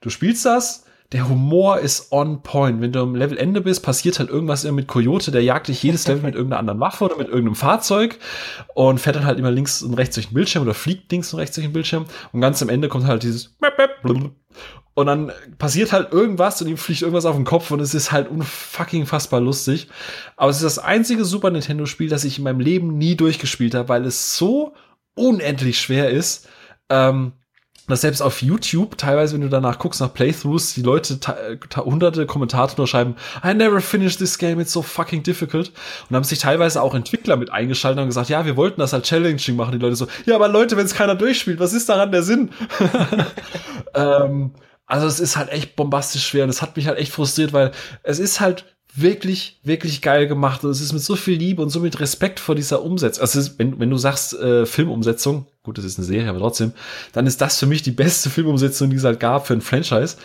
[0.00, 2.80] Du spielst das, der Humor ist on point.
[2.80, 6.06] Wenn du am Levelende bist, passiert halt irgendwas immer mit Coyote, der jagt dich jedes
[6.06, 8.18] Level mit irgendeiner anderen Waffe oder mit irgendeinem Fahrzeug
[8.74, 11.40] und fährt dann halt immer links und rechts durch den Bildschirm oder fliegt links und
[11.40, 13.56] rechts durch den Bildschirm und ganz am Ende kommt halt dieses
[14.94, 18.12] und dann passiert halt irgendwas und ihm fliegt irgendwas auf den Kopf und es ist
[18.12, 19.88] halt unfucking fassbar lustig.
[20.36, 23.74] Aber es ist das einzige Super Nintendo Spiel, das ich in meinem Leben nie durchgespielt
[23.74, 24.74] habe, weil es so
[25.14, 26.48] unendlich schwer ist.
[26.88, 27.32] Ähm,
[27.90, 31.18] dass selbst auf YouTube, teilweise, wenn du danach guckst nach Playthroughs, die Leute
[31.76, 35.72] hunderte Kommentare nur schreiben, I never finished this game, it's so fucking difficult.
[36.08, 39.04] Und haben sich teilweise auch Entwickler mit eingeschaltet und gesagt, ja, wir wollten das halt
[39.04, 39.72] challenging machen.
[39.72, 42.50] Die Leute so, ja, aber Leute, wenn es keiner durchspielt, was ist daran der Sinn?
[43.94, 44.52] ähm,
[44.86, 47.70] also es ist halt echt bombastisch schwer und es hat mich halt echt frustriert, weil
[48.02, 50.64] es ist halt wirklich, wirklich geil gemacht.
[50.64, 53.22] Und es ist mit so viel Liebe und so mit Respekt vor dieser Umsetzung.
[53.22, 56.72] Also, ist, wenn, wenn du sagst, äh, Filmumsetzung, gut, das ist eine Serie, aber trotzdem,
[57.12, 60.16] dann ist das für mich die beste Filmumsetzung, die es halt gab für ein Franchise.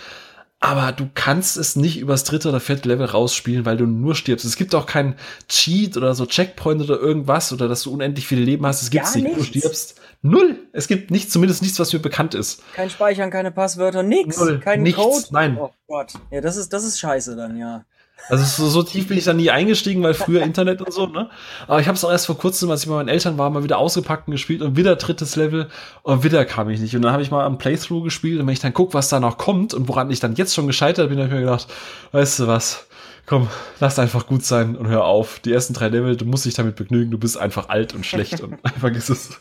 [0.60, 4.45] Aber du kannst es nicht übers dritte oder vierte Level rausspielen, weil du nur stirbst.
[4.45, 5.15] Es gibt auch keinen
[5.47, 8.82] Cheat oder so Checkpoint oder irgendwas oder dass du unendlich viele Leben hast.
[8.82, 9.38] Es gibt nicht.
[9.38, 10.58] Du stirbst null.
[10.71, 12.63] Es gibt nichts, zumindest nichts, was mir bekannt ist.
[12.73, 14.38] Kein Speichern, keine Passwörter, nix.
[14.38, 14.60] Null.
[14.60, 15.25] Kein nichts, Code.
[15.32, 15.58] Nein.
[15.60, 16.13] Oh Gott.
[16.32, 17.86] Ja, das ist, das ist scheiße dann, ja.
[18.29, 21.29] Also so, so tief bin ich da nie eingestiegen, weil früher Internet und so, ne?
[21.67, 23.63] Aber ich habe es auch erst vor kurzem, als ich bei meinen Eltern war, mal
[23.63, 25.67] wieder ausgepackt und gespielt und wieder drittes Level
[26.03, 26.95] und wieder kam ich nicht.
[26.95, 29.19] Und dann habe ich mal am Playthrough gespielt und wenn ich dann guck, was da
[29.19, 31.67] noch kommt und woran ich dann jetzt schon gescheitert bin, habe ich mir gedacht,
[32.13, 32.88] weißt du was?
[33.27, 33.47] Komm,
[33.79, 35.39] lass einfach gut sein und hör auf.
[35.39, 38.41] Die ersten drei Level, du musst dich damit begnügen, du bist einfach alt und schlecht
[38.41, 39.39] und einfach ist es.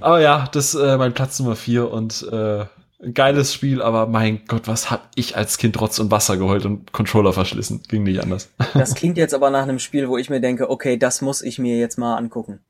[0.00, 2.64] Aber ja, das äh, mein Platz Nummer vier und äh,
[3.12, 6.92] geiles Spiel, aber mein Gott, was hab ich als Kind Rotz und Wasser geheult und
[6.92, 7.82] Controller verschlissen.
[7.88, 8.50] Ging nicht anders.
[8.74, 11.58] Das klingt jetzt aber nach einem Spiel, wo ich mir denke, okay, das muss ich
[11.58, 12.60] mir jetzt mal angucken.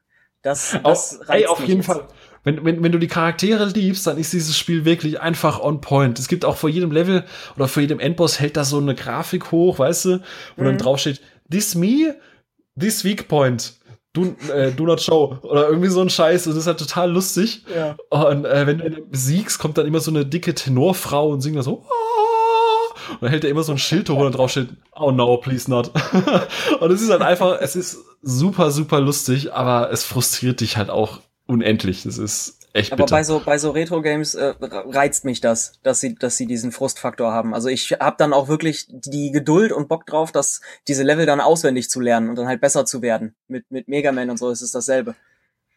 [0.42, 1.86] Das, das Auch, ey, auf jeden jetzt.
[1.86, 2.06] Fall.
[2.44, 6.18] Wenn, wenn, wenn du die Charaktere liebst, dann ist dieses Spiel wirklich einfach on point.
[6.18, 7.24] Es gibt auch vor jedem Level
[7.56, 10.20] oder vor jedem Endboss hält da so eine Grafik hoch, weißt du,
[10.56, 10.66] wo mhm.
[10.66, 12.14] dann drauf steht, this me,
[12.78, 13.72] this weak point.
[14.14, 16.44] Do, äh, do not show oder irgendwie so ein Scheiß.
[16.44, 17.64] Das ist halt total lustig.
[17.74, 17.96] Ja.
[18.10, 21.56] Und äh, wenn du ihn besiegst, kommt dann immer so eine dicke Tenorfrau und singt
[21.56, 21.84] dann so.
[23.10, 25.70] Und dann hält er immer so ein Schild hoch, dann drauf steht, oh no, please
[25.70, 25.90] not.
[26.80, 30.90] und es ist halt einfach, es ist super, super lustig, aber es frustriert dich halt
[30.90, 32.04] auch unendlich.
[32.04, 33.16] Das ist echt Aber bitter.
[33.16, 36.72] bei so bei so Retro Games äh, reizt mich das, dass sie dass sie diesen
[36.72, 37.54] Frustfaktor haben.
[37.54, 41.40] Also ich habe dann auch wirklich die Geduld und Bock drauf, dass diese Level dann
[41.40, 43.34] auswendig zu lernen und dann halt besser zu werden.
[43.48, 45.14] Mit mit Mega Man und so ist es dasselbe.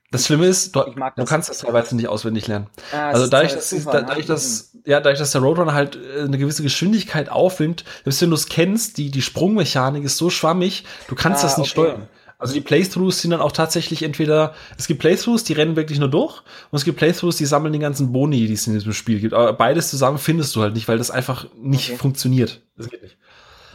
[0.10, 0.84] Das Schlimme ist, du,
[1.18, 2.68] du kannst das teilweise nicht auswendig lernen.
[2.94, 4.06] Ah, also dadurch, dass, Zufall, da, ne?
[4.08, 8.30] dadurch, dass, ja, dadurch, dass der Roadrunner halt äh, eine gewisse Geschwindigkeit aufnimmt, selbst wenn
[8.30, 11.90] du es kennst, die, die Sprungmechanik ist so schwammig, du kannst ah, das nicht okay.
[11.90, 12.08] steuern.
[12.40, 16.10] Also die Playthroughs sind dann auch tatsächlich entweder, es gibt Playthroughs, die rennen wirklich nur
[16.10, 19.20] durch, und es gibt Playthroughs, die sammeln die ganzen Boni, die es in diesem Spiel
[19.20, 19.34] gibt.
[19.34, 21.98] Aber beides zusammen findest du halt nicht, weil das einfach nicht okay.
[21.98, 22.62] funktioniert.
[22.76, 23.18] Das geht nicht.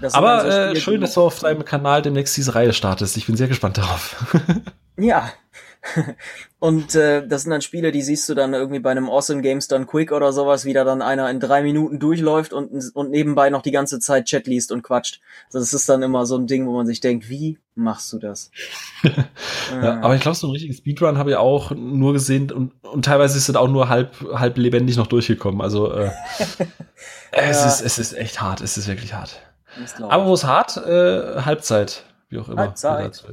[0.01, 3.16] Das Aber so äh, schön, dass du auf deinem Kanal demnächst diese Reihe startest.
[3.16, 4.16] Ich bin sehr gespannt darauf.
[4.96, 5.33] ja,
[6.61, 9.66] und äh, das sind dann Spiele, die siehst du dann irgendwie bei einem Awesome Games
[9.66, 13.51] Done Quick oder sowas, wie da dann einer in drei Minuten durchläuft und, und nebenbei
[13.51, 15.21] noch die ganze Zeit Chat liest und quatscht.
[15.51, 18.53] Das ist dann immer so ein Ding, wo man sich denkt, wie machst du das?
[19.03, 23.05] ja, aber ich glaube, so ein richtiges Speedrun habe ich auch nur gesehen und, und
[23.05, 25.61] teilweise ist es auch nur halb, halb lebendig noch durchgekommen.
[25.61, 26.11] Also äh,
[27.33, 27.66] es, ja.
[27.66, 29.40] ist, es ist echt hart, es ist wirklich hart.
[30.03, 32.62] Aber wo es hart, äh, Halbzeit, wie auch immer.
[32.62, 33.25] Halbzeit.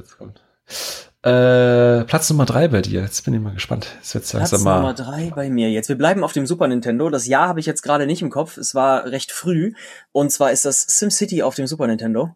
[1.22, 3.02] Äh, Platz Nummer drei bei dir.
[3.02, 3.88] Jetzt bin ich mal gespannt.
[3.98, 5.70] Jetzt wird's Platz mal Nummer drei bei mir.
[5.70, 7.10] Jetzt, wir bleiben auf dem Super Nintendo.
[7.10, 8.56] Das Jahr habe ich jetzt gerade nicht im Kopf.
[8.56, 9.74] Es war recht früh.
[10.12, 12.34] Und zwar ist das SimCity auf dem Super Nintendo.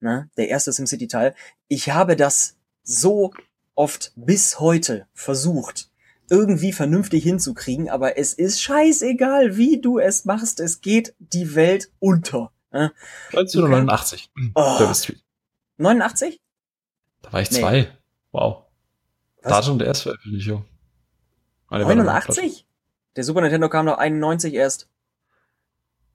[0.00, 1.34] Na, der erste SimCity-Teil.
[1.68, 3.32] Ich habe das so
[3.74, 5.90] oft bis heute versucht,
[6.28, 10.60] irgendwie vernünftig hinzukriegen, aber es ist scheißegal, wie du es machst.
[10.60, 12.52] Es geht die Welt unter.
[12.70, 14.30] 1989.
[14.54, 14.78] Oh.
[15.78, 16.38] 89?
[17.22, 17.60] Da war ich nee.
[17.60, 17.88] zwei.
[18.32, 18.64] Wow.
[19.42, 19.52] Was?
[19.52, 20.64] Datum der Erstveröffentlichung.
[21.70, 22.66] 89?
[23.16, 24.88] Der Super Nintendo kam noch 91 erst.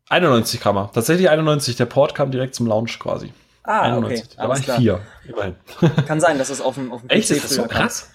[0.10, 0.92] 91 kam er.
[0.92, 1.76] Tatsächlich 91.
[1.76, 3.34] Der Port kam direkt zum Launch quasi.
[3.63, 4.26] Ah, 91.
[4.26, 4.36] okay.
[4.38, 4.78] Da war ich klar.
[4.78, 5.02] vier.
[5.26, 5.56] Immerhin.
[6.08, 7.32] Kann sein, dass es auf dem, auf dem PC Echt?
[7.32, 8.10] Ist das so krass?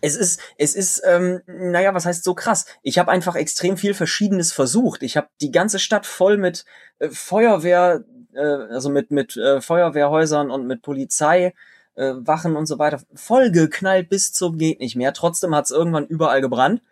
[0.00, 2.66] Es ist, es ist, ähm, naja, was heißt so krass?
[2.82, 5.02] Ich habe einfach extrem viel Verschiedenes versucht.
[5.02, 6.66] Ich habe die ganze Stadt voll mit
[6.98, 11.54] äh, Feuerwehr, äh, also mit mit äh, Feuerwehrhäusern und mit Polizei
[11.98, 15.12] äh, Wachen und so weiter vollgeknallt bis zum geht nicht mehr.
[15.12, 16.82] Trotzdem hat es irgendwann überall gebrannt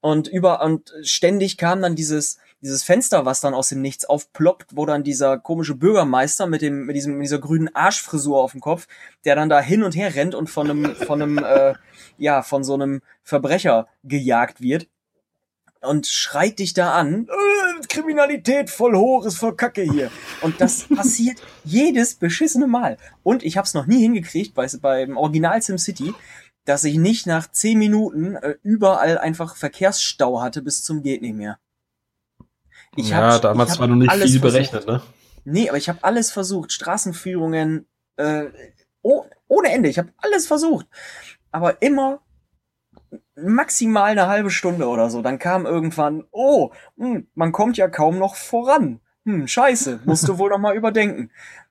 [0.00, 4.74] und über und ständig kam dann dieses dieses Fenster, was dann aus dem Nichts aufploppt,
[4.74, 8.60] wo dann dieser komische Bürgermeister mit dem mit diesem mit dieser grünen Arschfrisur auf dem
[8.60, 8.88] Kopf,
[9.24, 11.74] der dann da hin und her rennt und von einem von einem äh,
[12.16, 14.88] ja von so einem Verbrecher gejagt wird
[15.82, 20.10] und schreit dich da an, äh, Kriminalität voll hoch, ist voll Kacke hier.
[20.42, 22.98] Und das passiert jedes beschissene Mal.
[23.22, 26.14] Und ich habe es noch nie hingekriegt bei, beim Original SimCity,
[26.64, 31.34] dass ich nicht nach zehn Minuten äh, überall einfach Verkehrsstau hatte bis zum geht nicht
[31.34, 31.58] mehr.
[32.96, 35.02] Ich ja, hab, damals hab war noch nicht viel berechnet, ne?
[35.44, 36.72] Nee, aber ich habe alles versucht.
[36.72, 37.86] Straßenführungen,
[38.16, 38.46] äh,
[39.02, 39.88] oh, ohne Ende.
[39.88, 40.86] Ich habe alles versucht.
[41.50, 42.20] Aber immer
[43.42, 45.22] maximal eine halbe Stunde oder so.
[45.22, 49.00] Dann kam irgendwann, oh, mh, hm, man kommt ja kaum noch voran.
[49.24, 51.30] Hm, scheiße, musst du wohl noch mal überdenken.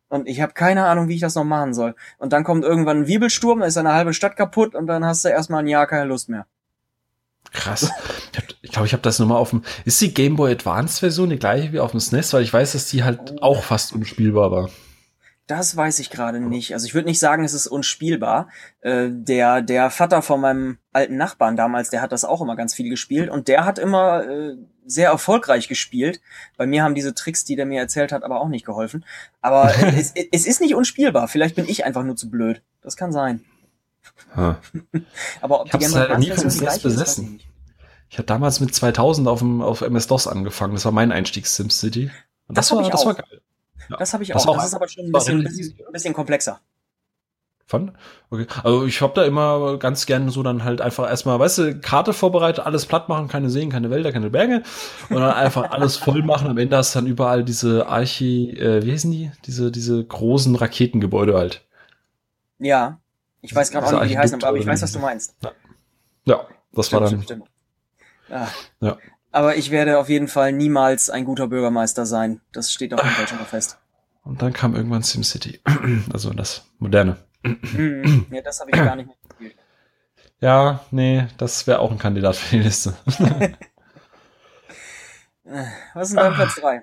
[0.10, 1.95] Und ich habe keine Ahnung, wie ich das noch machen soll.
[2.17, 5.25] Und dann kommt irgendwann ein Wirbelsturm, dann ist eine halbe Stadt kaputt und dann hast
[5.25, 6.45] du erstmal ein Jahr keine Lust mehr.
[7.51, 7.91] Krass.
[8.62, 9.63] Ich glaube, ich habe das nochmal auf dem.
[9.86, 12.34] Ist die Game Boy Advance Version die gleiche wie auf dem SNES?
[12.34, 13.41] Weil ich weiß, dass die halt oh.
[13.41, 14.69] auch fast unspielbar war.
[15.47, 16.73] Das weiß ich gerade nicht.
[16.73, 18.49] Also ich würde nicht sagen, es ist unspielbar.
[18.81, 22.73] Äh, der, der Vater von meinem alten Nachbarn damals, der hat das auch immer ganz
[22.73, 26.19] viel gespielt und der hat immer äh, sehr erfolgreich gespielt.
[26.57, 29.05] Bei mir haben diese Tricks, die der mir erzählt hat, aber auch nicht geholfen.
[29.41, 31.29] Aber es, es ist nicht unspielbar.
[31.29, 32.62] Vielleicht bin ich einfach nur zu blöd.
[32.81, 33.45] Das kann sein.
[34.36, 34.60] Ha.
[35.41, 37.39] aber ob ich die Game Boy nie SNES besessen.
[38.10, 40.73] Ich habe damals mit 2000 auf, dem, auf MS-DOS angefangen.
[40.73, 42.12] Das war mein Einstieg SimCity.
[42.47, 43.41] Und das, das war, das war geil.
[43.89, 43.97] Ja.
[43.97, 44.39] Das habe ich auch.
[44.39, 44.56] Das, auch.
[44.56, 46.60] das ist aber schon ein bisschen, bisschen, bisschen komplexer.
[47.69, 47.91] Fand?
[48.30, 48.47] Okay.
[48.63, 52.13] Also ich habe da immer ganz gern so dann halt einfach erstmal, weißt du, Karte
[52.13, 54.63] vorbereitet, alles platt machen, keine Seen, keine Wälder, keine Berge
[55.10, 56.47] und dann einfach alles voll machen.
[56.47, 59.32] Am Ende hast du dann überall diese Archi, äh, wie heißen die?
[59.45, 61.65] Diese, diese großen Raketengebäude halt.
[62.58, 63.02] Ja.
[63.41, 65.36] Ich weiß gerade auch nicht, wie die heißen, aber ich weiß, was du meinst.
[65.43, 65.52] Ja.
[66.23, 66.47] ja.
[66.71, 67.21] Das stimmt, war dann.
[67.21, 67.50] Stimmt, stimmt.
[68.30, 68.47] Ah.
[68.80, 68.97] Ja.
[69.38, 72.41] Aber ich werde auf jeden Fall niemals ein guter Bürgermeister sein.
[72.54, 73.78] Das steht auf jeden Fall schon mal fest.
[74.23, 75.62] Und dann kam irgendwann SimCity.
[76.12, 77.17] also das moderne.
[77.43, 79.56] Ja, das habe ich gar nicht mehr gespielt.
[80.39, 82.97] Ja, nee, das wäre auch ein Kandidat für die Liste.
[85.93, 86.82] Was ist denn dein Platz 3?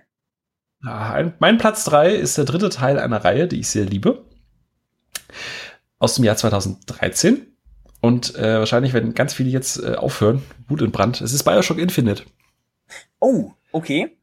[0.85, 4.27] Ja, mein Platz 3 ist der dritte Teil einer Reihe, die ich sehr liebe.
[5.99, 7.49] Aus dem Jahr 2013.
[8.01, 10.45] Und äh, wahrscheinlich werden ganz viele jetzt äh, aufhören.
[10.69, 11.21] Wut und Brand.
[11.21, 12.23] Es ist Bioshock Infinite.
[13.25, 14.19] Oh, okay.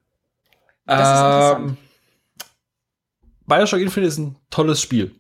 [0.86, 1.70] Das ist interessant.
[1.70, 1.78] Ähm,
[3.48, 5.16] Bioshock Infinite ist ein tolles Spiel.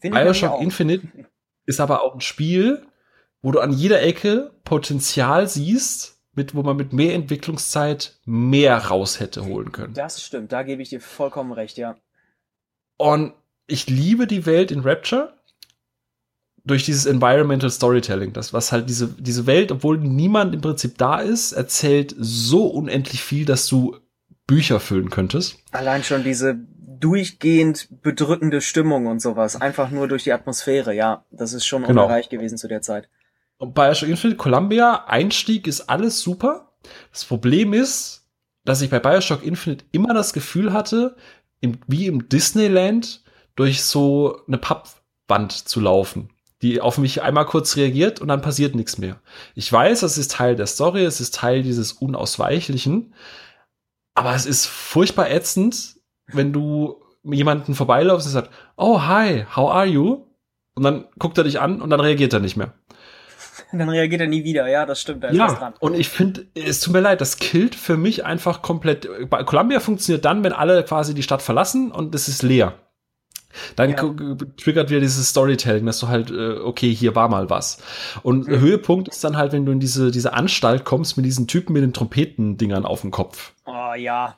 [0.00, 1.06] Bioshock Infinite
[1.66, 2.84] ist aber auch ein Spiel,
[3.42, 9.20] wo du an jeder Ecke Potenzial siehst, mit, wo man mit mehr Entwicklungszeit mehr raus
[9.20, 9.94] hätte holen können.
[9.94, 11.96] Das stimmt, da gebe ich dir vollkommen recht, ja.
[12.96, 13.34] Und
[13.68, 15.37] ich liebe die Welt in Rapture
[16.68, 21.18] durch dieses Environmental Storytelling, das was halt diese diese Welt, obwohl niemand im Prinzip da
[21.18, 23.96] ist, erzählt so unendlich viel, dass du
[24.46, 25.58] Bücher füllen könntest.
[25.72, 26.58] Allein schon diese
[27.00, 32.04] durchgehend bedrückende Stimmung und sowas, einfach nur durch die Atmosphäre, ja, das ist schon genau.
[32.04, 33.08] unerreicht gewesen zu der Zeit.
[33.58, 36.72] Und bei Bioshock Infinite Columbia Einstieg ist alles super.
[37.12, 38.26] Das Problem ist,
[38.64, 41.16] dass ich bei Bioshock Infinite immer das Gefühl hatte,
[41.60, 43.22] im, wie im Disneyland
[43.56, 46.30] durch so eine Pappwand zu laufen
[46.62, 49.20] die auf mich einmal kurz reagiert und dann passiert nichts mehr.
[49.54, 53.14] Ich weiß, das ist Teil der Story, es ist Teil dieses Unausweichlichen,
[54.14, 59.86] aber es ist furchtbar ätzend, wenn du jemanden vorbeilaufst und sagst, oh hi, how are
[59.86, 60.26] you?
[60.74, 62.72] Und dann guckt er dich an und dann reagiert er nicht mehr.
[63.72, 65.24] Dann reagiert er nie wieder, ja, das stimmt.
[65.24, 69.08] Da ja, und ich finde, es tut mir leid, das killt für mich einfach komplett.
[69.46, 72.74] Columbia funktioniert dann, wenn alle quasi die Stadt verlassen und es ist leer.
[73.76, 73.96] Dann ja.
[74.56, 77.78] triggert wieder dieses Storytelling, dass du halt, äh, okay, hier war mal was.
[78.22, 78.60] Und mhm.
[78.60, 81.82] Höhepunkt ist dann halt, wenn du in diese, diese Anstalt kommst mit diesen Typen mit
[81.82, 83.52] den Trompetendingern auf dem Kopf.
[83.66, 84.36] Oh ja.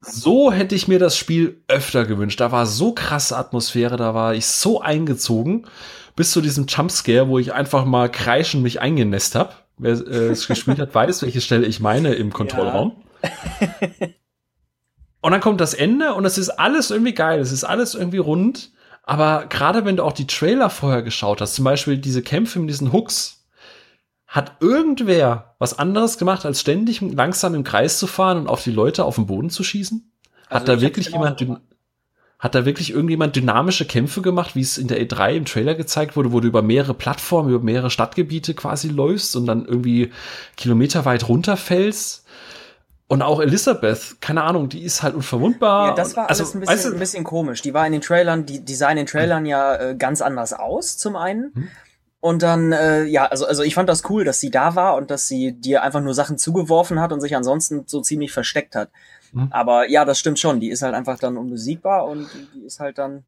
[0.00, 2.40] So hätte ich mir das Spiel öfter gewünscht.
[2.40, 5.66] Da war so krasse Atmosphäre, da war ich so eingezogen,
[6.14, 9.54] bis zu diesem Jumpscare, wo ich einfach mal kreischend mich eingenässt habe.
[9.78, 12.92] Wer äh, es gespielt hat, weiß, welche Stelle ich meine im Kontrollraum.
[13.22, 13.30] Ja.
[15.24, 18.18] Und dann kommt das Ende und es ist alles irgendwie geil, es ist alles irgendwie
[18.18, 18.72] rund.
[19.04, 22.68] Aber gerade wenn du auch die Trailer vorher geschaut hast, zum Beispiel diese Kämpfe mit
[22.68, 23.46] diesen Hooks,
[24.26, 28.70] hat irgendwer was anderes gemacht, als ständig langsam im Kreis zu fahren und auf die
[28.70, 30.12] Leute auf den Boden zu schießen?
[30.50, 31.62] Hat also da wirklich genau jemand,
[32.38, 36.16] hat da wirklich irgendjemand dynamische Kämpfe gemacht, wie es in der E3 im Trailer gezeigt
[36.16, 40.12] wurde, wo du über mehrere Plattformen, über mehrere Stadtgebiete quasi läufst und dann irgendwie
[40.58, 42.26] kilometerweit runterfällst?
[43.14, 45.90] Und auch Elisabeth, keine Ahnung, die ist halt unverwundbar.
[45.90, 47.62] Ja, das war also, alles ein bisschen, weißt du, ein bisschen komisch.
[47.62, 50.52] Die war in den Trailern, die, die sah in den Trailern ja äh, ganz anders
[50.52, 51.52] aus, zum einen.
[51.54, 51.68] Hm.
[52.18, 55.12] Und dann, äh, ja, also, also ich fand das cool, dass sie da war und
[55.12, 58.90] dass sie dir einfach nur Sachen zugeworfen hat und sich ansonsten so ziemlich versteckt hat.
[59.30, 59.46] Hm.
[59.52, 60.58] Aber ja, das stimmt schon.
[60.58, 63.22] Die ist halt einfach dann unbesiegbar und die ist halt dann.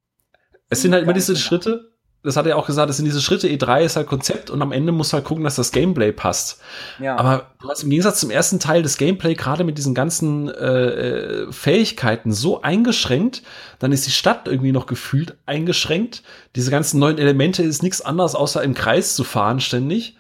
[0.68, 1.92] Es sind halt immer diese Schritte,
[2.26, 4.72] das hat er auch gesagt, das sind diese Schritte, E3 ist halt Konzept und am
[4.72, 6.60] Ende muss halt gucken, dass das Gameplay passt.
[6.98, 7.16] Ja.
[7.16, 10.86] Aber du hast im Gegensatz zum ersten Teil das Gameplay gerade mit diesen ganzen äh,
[10.86, 13.42] äh, Fähigkeiten so eingeschränkt,
[13.78, 16.24] dann ist die Stadt irgendwie noch gefühlt eingeschränkt.
[16.56, 20.16] Diese ganzen neuen Elemente ist nichts anderes, außer im Kreis zu fahren ständig.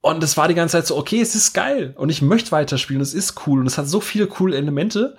[0.00, 3.02] Und es war die ganze Zeit so, okay, es ist geil und ich möchte weiterspielen,
[3.02, 5.16] es ist cool und es hat so viele coole Elemente.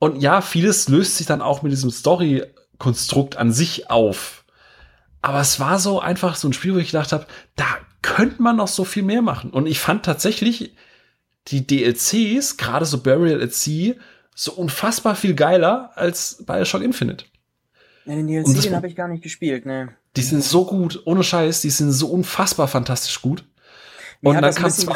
[0.00, 4.43] Und ja, vieles löst sich dann auch mit diesem Story-Konstrukt an sich auf
[5.24, 7.64] aber es war so einfach so ein Spiel, wo ich gedacht habe, da
[8.02, 9.50] könnte man noch so viel mehr machen.
[9.50, 10.74] Und ich fand tatsächlich
[11.48, 13.94] die DLCs, gerade so Burial at Sea,
[14.34, 17.24] so unfassbar viel geiler als Bioshock Infinite.
[18.04, 19.96] Ja, den DLC, den habe ich gar nicht gespielt, ne.
[20.14, 23.46] Die sind so gut, ohne Scheiß, die sind so unfassbar fantastisch gut.
[24.20, 24.92] Und dann kannst du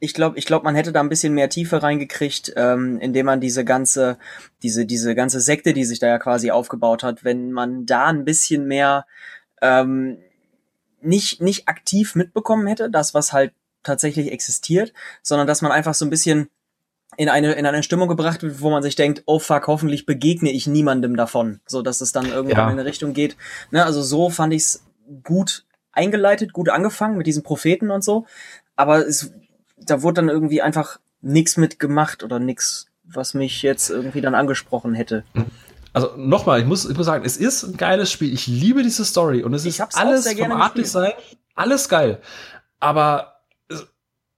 [0.00, 3.40] ich glaube, ich glaube, man hätte da ein bisschen mehr Tiefe reingekriegt, ähm, indem man
[3.40, 4.18] diese ganze,
[4.62, 8.24] diese, diese ganze Sekte, die sich da ja quasi aufgebaut hat, wenn man da ein
[8.24, 9.06] bisschen mehr
[9.62, 10.18] ähm,
[11.00, 14.92] nicht, nicht aktiv mitbekommen hätte, das, was halt tatsächlich existiert,
[15.22, 16.48] sondern dass man einfach so ein bisschen
[17.16, 20.50] in eine, in eine Stimmung gebracht wird, wo man sich denkt, oh fuck, hoffentlich begegne
[20.50, 22.70] ich niemandem davon, so dass es dann irgendwann ja.
[22.70, 23.36] in eine Richtung geht.
[23.70, 24.84] Ne, also so fand ich es
[25.24, 28.26] gut eingeleitet, gut angefangen mit diesen Propheten und so,
[28.76, 29.32] aber es,
[29.76, 34.94] da wurde dann irgendwie einfach nichts mitgemacht oder nichts, was mich jetzt irgendwie dann angesprochen
[34.94, 35.24] hätte.
[35.92, 38.32] Also nochmal, ich muss, ich muss sagen, es ist ein geiles Spiel.
[38.32, 41.12] Ich liebe diese Story und es ist alles vom Art Design,
[41.54, 42.20] alles geil.
[42.80, 43.40] Aber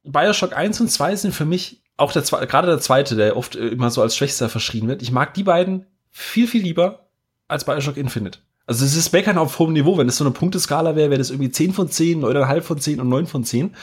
[0.04, 3.90] Bioshock 1 und 2 sind für mich auch der gerade der zweite, der oft immer
[3.90, 5.02] so als schwächster verschrien wird.
[5.02, 7.06] Ich mag die beiden viel, viel lieber
[7.46, 8.38] als Bioshock Infinite.
[8.66, 9.98] Also es ist Meckern auf hohem Niveau.
[9.98, 13.00] Wenn es so eine Punkteskala wäre, wäre das irgendwie 10 von 10, 9,5 von 10
[13.00, 13.74] und 9 von 10.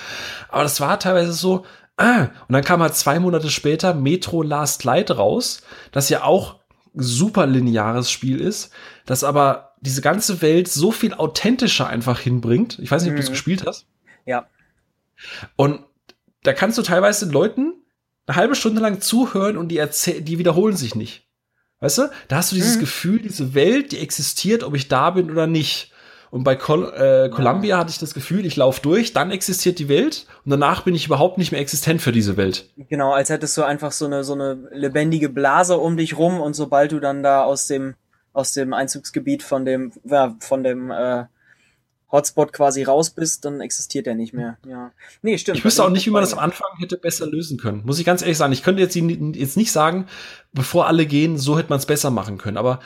[0.50, 1.66] Aber das war teilweise so,
[1.98, 6.56] ah, und dann kam halt zwei Monate später Metro Last Light raus, das ja auch
[6.98, 8.72] super lineares Spiel ist,
[9.06, 12.80] das aber diese ganze Welt so viel authentischer einfach hinbringt.
[12.80, 13.34] Ich weiß nicht, ob du es mhm.
[13.34, 13.86] gespielt hast.
[14.26, 14.48] Ja.
[15.56, 15.82] Und
[16.44, 17.74] da kannst du teilweise Leuten
[18.26, 21.28] eine halbe Stunde lang zuhören und die erzählen, die wiederholen sich nicht.
[21.80, 22.10] Weißt du?
[22.28, 22.82] Da hast du dieses mhm.
[22.82, 25.92] Gefühl, diese Welt, die existiert, ob ich da bin oder nicht.
[26.38, 29.90] Und bei Col äh, Columbia hatte ich das Gefühl, ich laufe durch, dann existiert die
[29.90, 32.70] Welt und danach bin ich überhaupt nicht mehr existent für diese Welt.
[32.78, 36.54] Genau, als hättest du einfach so eine so eine lebendige Blase um dich rum und
[36.54, 37.96] sobald du dann da aus dem
[38.34, 41.24] aus dem Einzugsgebiet von dem ja, von dem äh,
[42.12, 44.60] Hotspot quasi raus bist, dann existiert er nicht mehr.
[44.68, 44.92] Ja.
[45.24, 45.58] Nee, stimmt.
[45.58, 47.82] Ich wüsste auch nicht, wie man das am Anfang hätte besser lösen können.
[47.84, 48.54] Muss ich ganz ehrlich sagen.
[48.54, 50.06] Ich könnte jetzt, jetzt nicht sagen,
[50.54, 52.58] bevor alle gehen, so hätte man es besser machen können.
[52.58, 52.80] Aber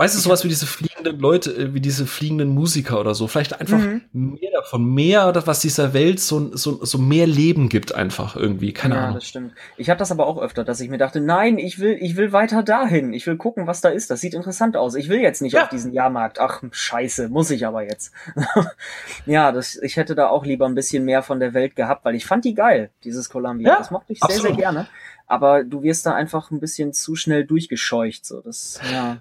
[0.00, 3.26] Weißt du, sowas wie diese fliegenden Leute, äh, wie diese fliegenden Musiker oder so.
[3.26, 4.00] Vielleicht einfach mhm.
[4.12, 8.72] mehr davon, mehr, was dieser Welt so, so, so mehr Leben gibt einfach irgendwie.
[8.72, 9.10] Keine ja, Ahnung.
[9.16, 9.52] Ja, das stimmt.
[9.76, 12.32] Ich habe das aber auch öfter, dass ich mir dachte, nein, ich will, ich will
[12.32, 13.12] weiter dahin.
[13.12, 14.10] Ich will gucken, was da ist.
[14.10, 14.94] Das sieht interessant aus.
[14.94, 15.64] Ich will jetzt nicht ja.
[15.64, 16.40] auf diesen Jahrmarkt.
[16.40, 18.10] Ach, scheiße, muss ich aber jetzt.
[19.26, 22.14] ja, das, ich hätte da auch lieber ein bisschen mehr von der Welt gehabt, weil
[22.14, 23.68] ich fand die geil, dieses Columbia.
[23.68, 24.46] Ja, das mochte ich absolut.
[24.46, 24.86] sehr, sehr gerne.
[25.26, 28.24] Aber du wirst da einfach ein bisschen zu schnell durchgescheucht.
[28.24, 29.18] So, das, ja.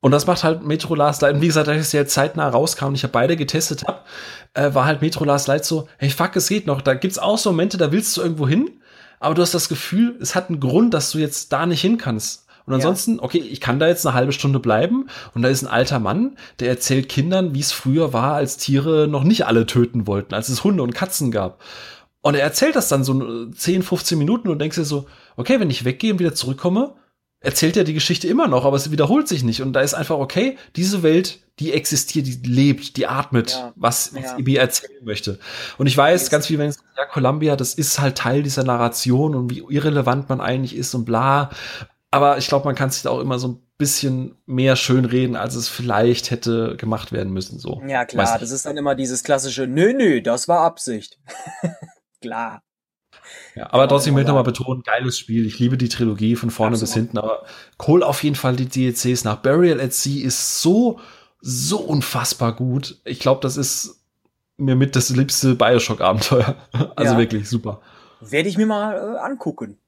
[0.00, 1.34] Und das macht halt Metro Last Light.
[1.34, 4.00] Und wie gesagt, da es ja zeitnah rauskam und ich habe beide getestet habe,
[4.54, 6.80] äh, war halt Metro Last Light so, hey fuck, es geht noch.
[6.80, 8.70] Da gibt's auch so Momente, da willst du irgendwo hin,
[9.18, 11.98] aber du hast das Gefühl, es hat einen Grund, dass du jetzt da nicht hin
[11.98, 12.46] kannst.
[12.66, 13.22] Und ansonsten, ja.
[13.22, 16.36] okay, ich kann da jetzt eine halbe Stunde bleiben und da ist ein alter Mann,
[16.60, 20.48] der erzählt Kindern, wie es früher war, als Tiere noch nicht alle töten wollten, als
[20.48, 21.60] es Hunde und Katzen gab.
[22.22, 25.70] Und er erzählt das dann so 10, 15 Minuten und denkst dir so, okay, wenn
[25.70, 26.94] ich weggehe und wieder zurückkomme,
[27.40, 29.62] erzählt er die Geschichte immer noch, aber es wiederholt sich nicht.
[29.62, 34.12] Und da ist einfach, okay, diese Welt, die existiert, die lebt, die atmet, ja, was,
[34.14, 34.38] ja.
[34.38, 35.38] EB erzählen möchte.
[35.78, 39.34] Und ich weiß ganz viel, wenn es ja, Columbia, das ist halt Teil dieser Narration
[39.34, 41.50] und wie irrelevant man eigentlich ist und bla.
[42.10, 45.54] Aber ich glaube, man kann sich da auch immer so ein bisschen mehr schönreden, als
[45.54, 47.58] es vielleicht hätte gemacht werden müssen.
[47.58, 47.80] So.
[47.86, 51.18] Ja, klar, das ist dann immer dieses klassische, nö, nö, das war Absicht.
[52.20, 52.62] klar.
[53.54, 55.46] Ja, aber trotzdem möchte ich nochmal betonen, geiles Spiel.
[55.46, 56.88] Ich liebe die Trilogie von vorne Absolut.
[56.88, 57.44] bis hinten, aber
[57.82, 59.36] hol auf jeden Fall die DLCs nach.
[59.36, 61.00] Burial at Sea ist so,
[61.40, 63.00] so unfassbar gut.
[63.04, 64.00] Ich glaube, das ist
[64.56, 66.56] mir mit das liebste Bioshock-Abenteuer.
[66.96, 67.18] Also ja.
[67.18, 67.80] wirklich super.
[68.20, 69.78] Werde ich mir mal äh, angucken.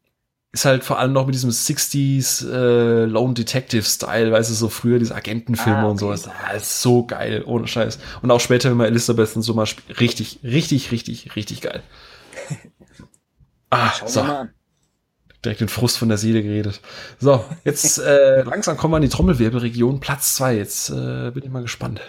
[0.52, 4.98] Ist halt vor allem noch mit diesem 60s äh, Lone Detective-Style, weißt du, so früher
[4.98, 5.90] diese Agentenfilme ah, okay.
[5.90, 6.28] und sowas.
[6.50, 7.98] Das ist so geil, ohne Scheiß.
[8.20, 11.82] Und auch später, wenn man Elizabeth und so mal spielt, richtig, richtig, richtig, richtig geil.
[13.72, 14.20] Ah, Schauen so.
[14.20, 14.54] wir mal an.
[15.42, 16.80] Direkt den Frust von der Seele geredet.
[17.18, 19.98] So, jetzt äh, langsam kommen wir in die Trommelwirbelregion.
[19.98, 20.56] Platz zwei.
[20.56, 22.00] Jetzt äh, bin ich mal gespannt.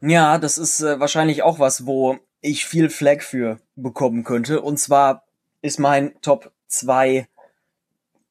[0.00, 4.60] Ja, das ist äh, wahrscheinlich auch was, wo ich viel Flag für bekommen könnte.
[4.60, 5.24] Und zwar
[5.62, 7.26] ist mein Top 2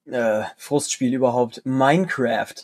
[0.06, 2.56] äh, Frustspiel überhaupt Minecraft.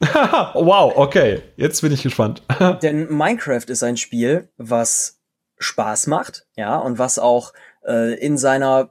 [0.00, 1.42] wow, okay.
[1.56, 2.42] Jetzt bin ich gespannt.
[2.82, 5.18] Denn Minecraft ist ein Spiel, was
[5.58, 7.52] Spaß macht, ja, und was auch
[7.84, 8.90] äh, in seiner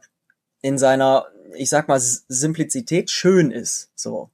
[0.67, 3.89] in seiner, ich sag mal, Simplizität schön ist.
[3.95, 4.29] So.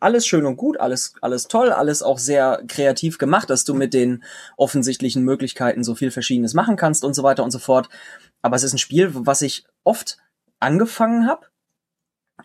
[0.00, 3.94] Alles schön und gut, alles, alles toll, alles auch sehr kreativ gemacht, dass du mit
[3.94, 4.24] den
[4.56, 7.88] offensichtlichen Möglichkeiten so viel Verschiedenes machen kannst und so weiter und so fort.
[8.42, 10.18] Aber es ist ein Spiel, was ich oft
[10.58, 11.46] angefangen habe,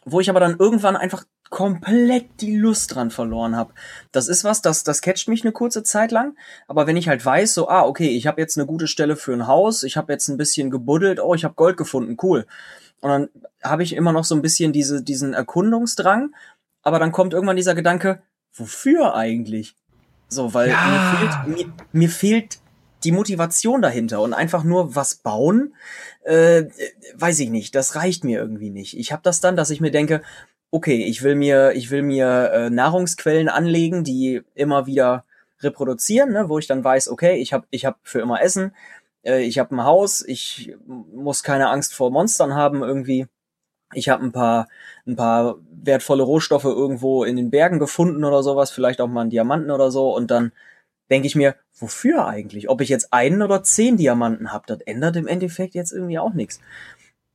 [0.03, 3.73] wo ich aber dann irgendwann einfach komplett die Lust dran verloren habe.
[4.11, 6.35] Das ist was, das, das catcht mich eine kurze Zeit lang,
[6.67, 9.33] aber wenn ich halt weiß, so, ah, okay, ich habe jetzt eine gute Stelle für
[9.33, 12.45] ein Haus, ich habe jetzt ein bisschen gebuddelt, oh, ich habe Gold gefunden, cool.
[13.01, 13.29] Und dann
[13.63, 16.33] habe ich immer noch so ein bisschen diese, diesen Erkundungsdrang,
[16.81, 18.21] aber dann kommt irgendwann dieser Gedanke,
[18.53, 19.75] wofür eigentlich?
[20.27, 20.87] So, weil ja.
[20.87, 22.59] mir, fehlt, mir, mir fehlt
[23.03, 25.75] die Motivation dahinter und einfach nur was bauen,
[26.23, 26.63] äh,
[27.13, 28.97] weiß ich nicht, das reicht mir irgendwie nicht.
[28.97, 30.21] Ich habe das dann, dass ich mir denke,
[30.75, 35.23] okay, ich will mir, ich will mir äh, Nahrungsquellen anlegen, die immer wieder
[35.61, 38.75] reproduzieren, ne, wo ich dann weiß, okay, ich habe ich hab für immer Essen,
[39.23, 43.27] äh, ich habe ein Haus, ich muss keine Angst vor Monstern haben irgendwie.
[43.93, 44.67] Ich habe ein paar
[45.07, 49.29] ein paar wertvolle Rohstoffe irgendwo in den Bergen gefunden oder sowas, vielleicht auch mal einen
[49.29, 50.51] Diamanten oder so und dann
[51.09, 52.69] denke ich mir, wofür eigentlich?
[52.69, 56.33] Ob ich jetzt einen oder zehn Diamanten habe, das ändert im Endeffekt jetzt irgendwie auch
[56.33, 56.59] nichts.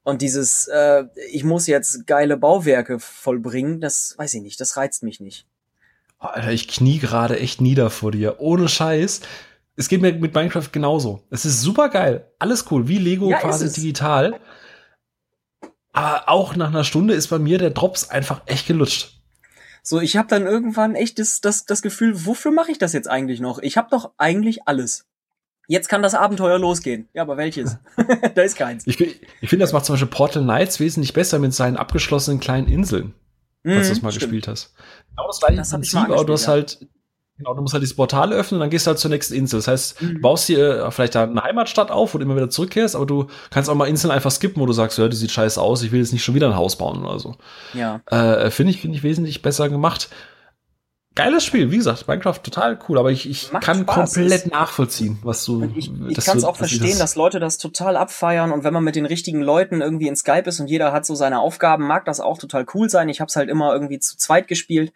[0.03, 5.03] Und dieses, äh, ich muss jetzt geile Bauwerke vollbringen, das weiß ich nicht, das reizt
[5.03, 5.47] mich nicht.
[6.19, 8.41] Alter, ich knie gerade echt nieder vor dir.
[8.41, 9.21] Ohne Scheiß.
[9.77, 11.23] Es geht mir mit Minecraft genauso.
[11.31, 12.31] Es ist super geil.
[12.39, 12.89] Alles cool.
[12.89, 14.39] Wie Lego ja, quasi digital.
[15.93, 19.21] Aber auch nach einer Stunde ist bei mir der Drops einfach echt gelutscht.
[19.83, 23.09] So, ich habe dann irgendwann echt das, das, das Gefühl, wofür mache ich das jetzt
[23.09, 23.59] eigentlich noch?
[23.59, 25.07] Ich habe doch eigentlich alles.
[25.71, 27.09] Jetzt kann das Abenteuer losgehen.
[27.15, 27.79] Ja, aber welches?
[28.35, 28.85] da ist keins.
[28.89, 32.67] Ich, ich finde, das macht zum Beispiel Portal Knights wesentlich besser mit seinen abgeschlossenen kleinen
[32.67, 33.15] Inseln.
[33.63, 34.33] Mhm, falls du das mal stimmt.
[34.33, 34.75] gespielt hast.
[35.11, 36.49] Genau das gleiche das Prinzip, aber du hast ja.
[36.49, 36.89] halt
[37.39, 39.61] Genau, du musst halt dieses Portal öffnen und dann gehst du halt zur nächsten Insel.
[39.61, 40.15] Das heißt, mhm.
[40.17, 43.29] du baust hier äh, vielleicht eine Heimatstadt auf, wo du immer wieder zurückkehrst, aber du
[43.49, 45.91] kannst auch mal Inseln einfach skippen, wo du sagst, ja, die sieht scheiße aus, ich
[45.91, 47.37] will jetzt nicht schon wieder ein Haus bauen oder so.
[47.73, 48.03] Ja.
[48.11, 50.11] Äh, Finde ich, finde ich wesentlich besser gemacht.
[51.17, 54.15] Geiles Spiel, wie gesagt, Minecraft total cool, aber ich, ich kann Spaß.
[54.15, 55.65] komplett nachvollziehen, was du.
[55.75, 58.85] Ich, ich kann es auch verstehen, das dass Leute das total abfeiern und wenn man
[58.85, 62.05] mit den richtigen Leuten irgendwie in Skype ist und jeder hat so seine Aufgaben, mag
[62.05, 63.09] das auch total cool sein.
[63.09, 64.93] Ich habe es halt immer irgendwie zu zweit gespielt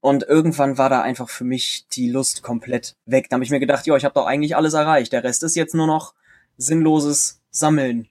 [0.00, 3.28] und irgendwann war da einfach für mich die Lust komplett weg.
[3.30, 5.12] Da habe ich mir gedacht, ja, ich habe doch eigentlich alles erreicht.
[5.12, 6.14] Der Rest ist jetzt nur noch
[6.56, 8.08] sinnloses Sammeln.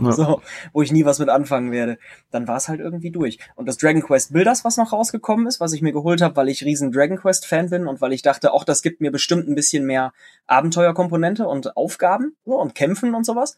[0.00, 0.12] Ja.
[0.12, 1.98] so, wo ich nie was mit anfangen werde.
[2.30, 3.38] Dann war es halt irgendwie durch.
[3.54, 6.48] Und das Dragon Quest Builders, was noch rausgekommen ist, was ich mir geholt habe, weil
[6.48, 9.48] ich riesen Dragon Quest Fan bin und weil ich dachte, auch das gibt mir bestimmt
[9.48, 10.12] ein bisschen mehr
[10.46, 13.56] Abenteuerkomponente und Aufgaben so, und Kämpfen und sowas.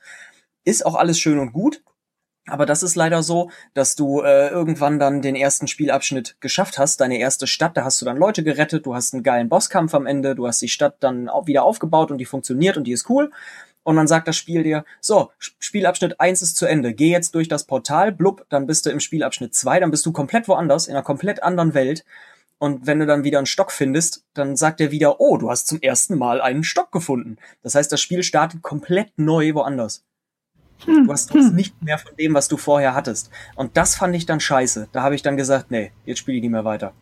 [0.64, 1.82] Ist auch alles schön und gut.
[2.48, 7.00] Aber das ist leider so, dass du äh, irgendwann dann den ersten Spielabschnitt geschafft hast,
[7.00, 10.06] deine erste Stadt, da hast du dann Leute gerettet, du hast einen geilen Bosskampf am
[10.06, 13.08] Ende, du hast die Stadt dann auch wieder aufgebaut und die funktioniert und die ist
[13.08, 13.30] cool.
[13.84, 17.48] Und dann sagt das Spiel dir, so, Spielabschnitt eins ist zu Ende, geh jetzt durch
[17.48, 20.94] das Portal, blub, dann bist du im Spielabschnitt zwei, dann bist du komplett woanders, in
[20.94, 22.04] einer komplett anderen Welt.
[22.58, 25.66] Und wenn du dann wieder einen Stock findest, dann sagt er wieder, oh, du hast
[25.66, 27.38] zum ersten Mal einen Stock gefunden.
[27.64, 30.04] Das heißt, das Spiel startet komplett neu woanders.
[30.86, 33.30] Du hast, du nicht mehr von dem, was du vorher hattest.
[33.54, 34.88] Und das fand ich dann scheiße.
[34.92, 36.92] Da habe ich dann gesagt, nee, jetzt spiele ich nicht mehr weiter.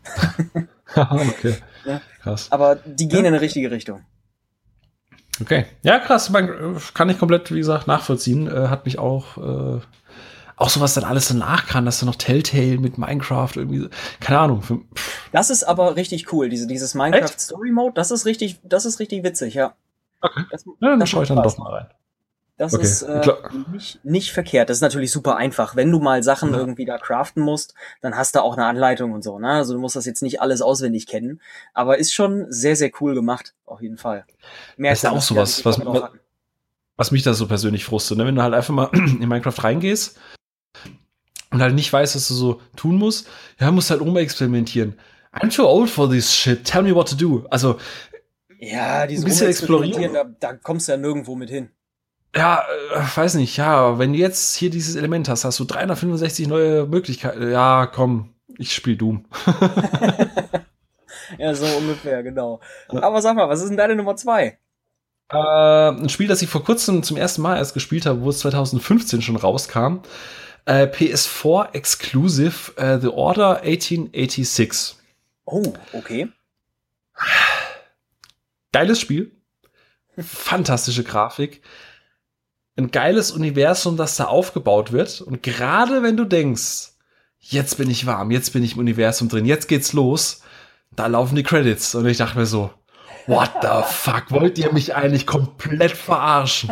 [0.95, 1.57] okay.
[1.85, 2.01] Ja?
[2.23, 2.49] Krass.
[2.51, 3.29] Aber die gehen ja.
[3.29, 4.05] in eine richtige Richtung.
[5.41, 5.67] Okay.
[5.83, 6.31] Ja, krass.
[6.31, 8.47] Man, kann ich komplett, wie gesagt, nachvollziehen.
[8.47, 9.81] Äh, hat mich auch, äh,
[10.57, 13.89] auch so was dann alles danach kann, dass du noch Telltale mit Minecraft irgendwie,
[14.21, 14.63] keine Ahnung.
[14.63, 14.81] Für,
[15.33, 17.41] das ist aber richtig cool, diese, dieses Minecraft Echt?
[17.41, 17.95] Story Mode.
[17.95, 19.75] Das ist richtig, das ist richtig witzig, ja.
[20.21, 20.43] Okay.
[20.51, 21.87] Das, ja, dann schaue ich dann doch mal rein.
[22.61, 22.83] Das okay.
[22.83, 23.23] ist äh,
[23.73, 24.69] nicht, nicht verkehrt.
[24.69, 25.77] Das ist natürlich super einfach.
[25.77, 26.59] Wenn du mal Sachen ja.
[26.59, 29.39] irgendwie da craften musst, dann hast du auch eine Anleitung und so.
[29.39, 29.49] Ne?
[29.49, 31.41] Also du musst das jetzt nicht alles auswendig kennen.
[31.73, 34.27] Aber ist schon sehr, sehr cool gemacht, auf jeden Fall.
[34.77, 36.11] Mehr das ist auch sowas, was, was,
[36.99, 38.19] was mich da so persönlich frustet.
[38.19, 38.27] Ne?
[38.27, 40.19] Wenn du halt einfach mal in Minecraft reingehst
[41.53, 43.27] und halt nicht weißt, was du so tun musst,
[43.59, 44.99] ja, musst halt experimentieren.
[45.33, 46.63] I'm too old for this shit.
[46.65, 47.47] Tell me what to do.
[47.49, 47.79] Also,
[48.59, 51.71] ja, diese Experimentieren, da, da kommst du ja nirgendwo mit hin
[52.35, 52.65] ja,
[52.95, 56.87] äh, weiß nicht, ja, wenn du jetzt hier dieses Element hast, hast du 365 neue
[56.87, 57.51] Möglichkeiten.
[57.51, 59.25] Ja, komm, ich spiel Doom.
[61.39, 62.61] ja, so ungefähr, genau.
[62.89, 64.59] Aber sag mal, was ist denn deine Nummer zwei?
[65.33, 68.39] Äh, ein Spiel, das ich vor kurzem zum ersten Mal erst gespielt habe, wo es
[68.41, 70.01] 2015 schon rauskam.
[70.67, 74.97] Äh, PS4 Exclusive äh, The Order 1886.
[75.47, 76.29] Oh, okay.
[78.73, 79.33] Geiles Spiel.
[80.17, 81.63] Fantastische Grafik
[82.81, 85.21] ein geiles Universum, das da aufgebaut wird.
[85.21, 86.93] Und gerade wenn du denkst,
[87.39, 90.43] jetzt bin ich warm, jetzt bin ich im Universum drin, jetzt geht's los,
[90.95, 91.95] da laufen die Credits.
[91.95, 92.71] Und ich dachte mir so,
[93.27, 96.71] what the fuck, wollt ihr mich eigentlich komplett verarschen?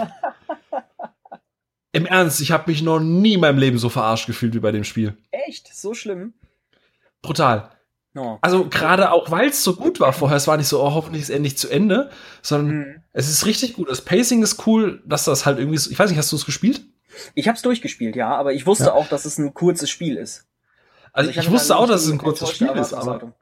[1.92, 4.72] Im Ernst, ich habe mich noch nie in meinem Leben so verarscht gefühlt wie bei
[4.72, 5.16] dem Spiel.
[5.30, 5.74] Echt?
[5.74, 6.34] So schlimm?
[7.22, 7.70] Brutal.
[8.14, 8.38] No.
[8.40, 11.22] Also gerade auch, weil es so gut war vorher, es war nicht so, oh, hoffentlich
[11.22, 12.10] ist endlich zu Ende,
[12.42, 13.02] sondern mhm.
[13.12, 13.90] es ist richtig gut.
[13.90, 16.46] Das Pacing ist cool, dass das halt irgendwie, so, ich weiß nicht, hast du es
[16.46, 16.84] gespielt?
[17.34, 18.92] Ich habe es durchgespielt, ja, aber ich wusste ja.
[18.92, 20.46] auch, dass es ein kurzes Spiel ist.
[21.12, 23.32] Also, also ich, ich wusste auch, dass es ein kurzes Spiel ist, aber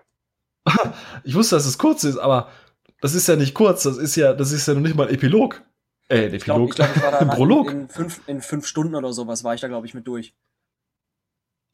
[1.24, 2.48] ich wusste, dass es kurz ist, aber
[3.00, 5.14] das ist ja nicht kurz, das ist ja, das ist ja noch nicht mal ein
[5.14, 5.62] Epilog.
[6.08, 6.70] Äh, ein Epilog.
[6.70, 7.70] Ich glaube, glaub, ich war da Prolog.
[7.70, 10.34] In, in, fünf, in fünf Stunden oder sowas war ich da, glaube ich, mit durch.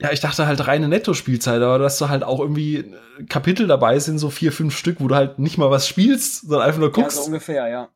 [0.03, 4.01] Ja, ich dachte halt reine Netto-Spielzeit, aber dass du halt auch irgendwie äh, Kapitel dabei
[4.01, 6.91] sind, so vier, fünf Stück, wo du halt nicht mal was spielst, sondern einfach nur
[6.91, 7.19] guckst.
[7.19, 7.89] Ja, so ungefähr, ja.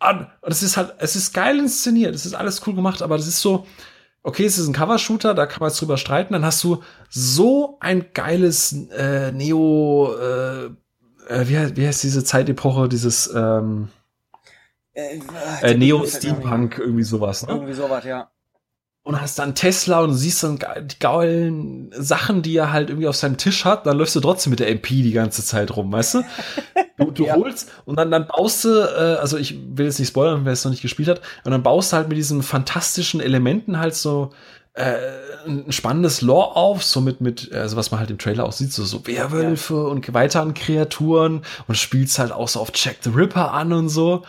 [0.00, 3.26] Und es ist halt, es ist geil inszeniert, es ist alles cool gemacht, aber das
[3.26, 3.66] ist so,
[4.22, 7.76] okay, es ist ein Cover-Shooter, da kann man jetzt drüber streiten, dann hast du so
[7.80, 10.66] ein geiles äh, Neo, äh,
[11.28, 13.88] äh wie, wie heißt diese Zeitepoche, dieses ähm,
[14.94, 15.18] äh,
[15.60, 17.46] äh Neo-Steampunk, irgendwie sowas.
[17.46, 17.52] Ne?
[17.52, 18.30] Irgendwie sowas, ja
[19.08, 23.16] und hast dann Tesla und siehst dann die geilen Sachen, die er halt irgendwie auf
[23.16, 26.16] seinem Tisch hat, dann läufst du trotzdem mit der MP die ganze Zeit rum, weißt
[26.16, 26.22] du?
[26.98, 27.34] Du, du ja.
[27.34, 30.62] holst und dann, dann baust du, äh, also ich will jetzt nicht spoilern, wer es
[30.62, 34.28] noch nicht gespielt hat, und dann baust du halt mit diesen fantastischen Elementen halt so
[34.74, 34.96] äh,
[35.46, 38.74] ein spannendes Lore auf, so mit, mit, also was man halt im Trailer auch sieht,
[38.74, 39.80] so, so Werwölfe ja.
[39.84, 44.24] und weiteren Kreaturen und spielst halt auch so auf Jack the Ripper an und so.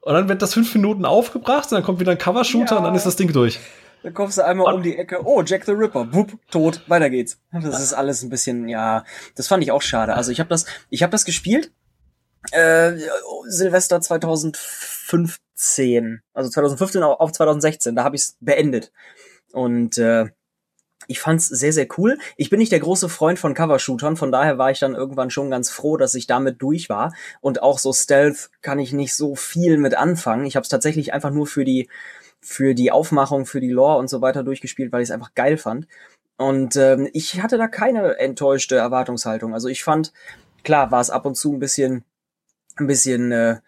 [0.00, 2.78] Und dann wird das fünf Minuten aufgebracht und dann kommt wieder ein Covershooter ja.
[2.78, 3.60] und dann ist das Ding durch.
[4.02, 7.38] Dann kommst du einmal um die Ecke, oh, Jack the Ripper, wupp, tot, weiter geht's.
[7.52, 9.04] Das ist alles ein bisschen, ja,
[9.36, 10.14] das fand ich auch schade.
[10.14, 11.70] Also ich habe das, ich habe das gespielt,
[12.50, 12.92] äh,
[13.46, 18.92] Silvester 2015, also 2015 auf 2016, da habe ich es beendet.
[19.52, 20.30] Und äh,
[21.06, 22.18] ich fand's sehr, sehr cool.
[22.36, 25.50] Ich bin nicht der große Freund von Covershootern, von daher war ich dann irgendwann schon
[25.50, 27.14] ganz froh, dass ich damit durch war.
[27.40, 30.46] Und auch so Stealth kann ich nicht so viel mit anfangen.
[30.46, 31.88] Ich habe es tatsächlich einfach nur für die
[32.42, 35.56] für die Aufmachung, für die Lore und so weiter durchgespielt, weil ich es einfach geil
[35.56, 35.86] fand.
[36.36, 39.54] Und ähm, ich hatte da keine enttäuschte Erwartungshaltung.
[39.54, 40.12] Also ich fand,
[40.64, 42.04] klar, war es ab und zu ein bisschen,
[42.76, 43.60] ein bisschen äh,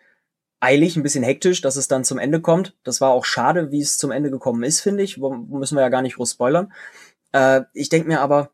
[0.61, 2.75] eilig, ein bisschen hektisch, dass es dann zum Ende kommt.
[2.83, 5.19] Das war auch schade, wie es zum Ende gekommen ist, finde ich.
[5.19, 6.73] Müssen wir ja gar nicht groß spoilern.
[7.33, 8.51] Äh, ich denke mir aber,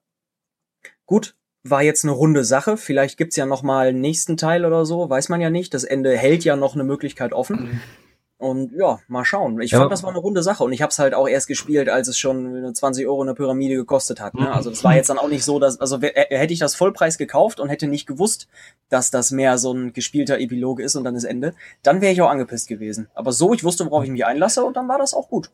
[1.07, 2.77] gut, war jetzt eine runde Sache.
[2.77, 5.73] Vielleicht gibt's ja noch mal einen nächsten Teil oder so, weiß man ja nicht.
[5.73, 7.81] Das Ende hält ja noch eine Möglichkeit offen.
[8.41, 9.61] Und ja, mal schauen.
[9.61, 9.81] Ich ja.
[9.81, 10.65] fand, das war eine runde Sache.
[10.65, 13.75] Und ich habe es halt auch erst gespielt, als es schon 20 Euro eine Pyramide
[13.75, 14.33] gekostet hat.
[14.33, 14.51] Ne?
[14.51, 17.61] Also das war jetzt dann auch nicht so, dass, also hätte ich das Vollpreis gekauft
[17.61, 18.49] und hätte nicht gewusst,
[18.89, 22.23] dass das mehr so ein gespielter Epilog ist und dann ist Ende, dann wäre ich
[22.23, 23.11] auch angepisst gewesen.
[23.15, 25.51] Aber so, ich wusste, worauf ich mich einlasse und dann war das auch gut.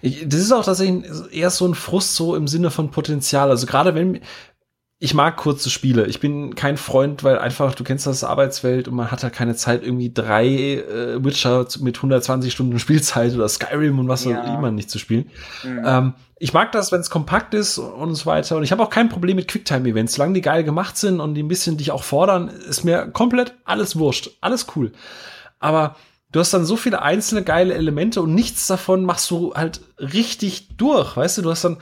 [0.00, 3.50] Ich, das ist auch tatsächlich eher so ein Frust so im Sinne von Potenzial.
[3.50, 4.22] Also gerade wenn
[4.98, 6.06] ich mag kurze Spiele.
[6.06, 9.54] Ich bin kein Freund, weil einfach du kennst das Arbeitswelt und man hat halt keine
[9.54, 14.40] Zeit irgendwie drei äh, Witcher mit 120 Stunden Spielzeit oder Skyrim und was ja.
[14.40, 15.30] auch immer nicht zu spielen.
[15.64, 15.82] Mhm.
[15.84, 18.56] Ähm, ich mag das, wenn es kompakt ist und so weiter.
[18.56, 20.14] Und ich habe auch kein Problem mit Quicktime-Events.
[20.14, 23.54] Solange die geil gemacht sind und die ein bisschen dich auch fordern, ist mir komplett
[23.64, 24.30] alles wurscht.
[24.40, 24.92] Alles cool.
[25.58, 25.96] Aber
[26.32, 30.76] du hast dann so viele einzelne geile Elemente und nichts davon machst du halt richtig
[30.76, 31.42] durch, weißt du?
[31.42, 31.78] Du hast dann,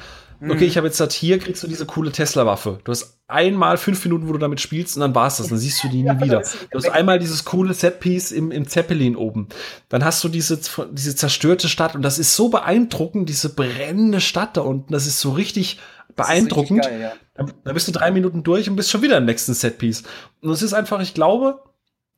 [0.50, 0.68] okay, mhm.
[0.68, 2.80] ich habe jetzt halt hier, kriegst du diese coole Tesla-Waffe.
[2.84, 5.82] Du hast einmal fünf Minuten, wo du damit spielst und dann war's das, dann siehst
[5.82, 6.42] du die nie ja, wieder.
[6.70, 9.48] Du hast einmal dieses coole Setpiece im, im Zeppelin oben.
[9.88, 10.60] Dann hast du diese,
[10.92, 15.20] diese zerstörte Stadt und das ist so beeindruckend, diese brennende Stadt da unten, das ist
[15.20, 15.78] so richtig
[16.16, 16.84] beeindruckend.
[16.84, 17.46] Richtig geil, ja.
[17.64, 20.04] Da bist du drei Minuten durch und bist schon wieder im nächsten Setpiece.
[20.40, 21.60] Und es ist einfach, ich glaube,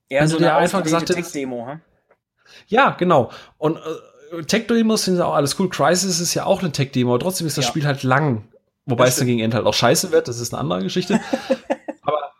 [0.08, 1.36] Eher wenn so du dir einfach gesagt hättest?
[2.68, 3.30] Ja, genau.
[3.58, 3.80] Und äh,
[4.46, 5.68] Tech-Demos sind auch alles cool.
[5.68, 7.70] Crisis ist ja auch eine Tech-Demo, trotzdem ist das ja.
[7.70, 8.44] Spiel halt lang.
[8.86, 11.20] Wobei es dann gegen Ende halt auch scheiße wird, das ist eine andere Geschichte.
[12.02, 12.32] Aber,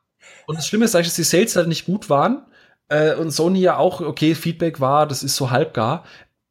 [0.47, 2.47] und das Schlimme ist eigentlich, dass die Sales halt nicht gut waren.
[2.89, 6.05] Äh, und Sony ja auch, okay, Feedback war, das ist so halbgar.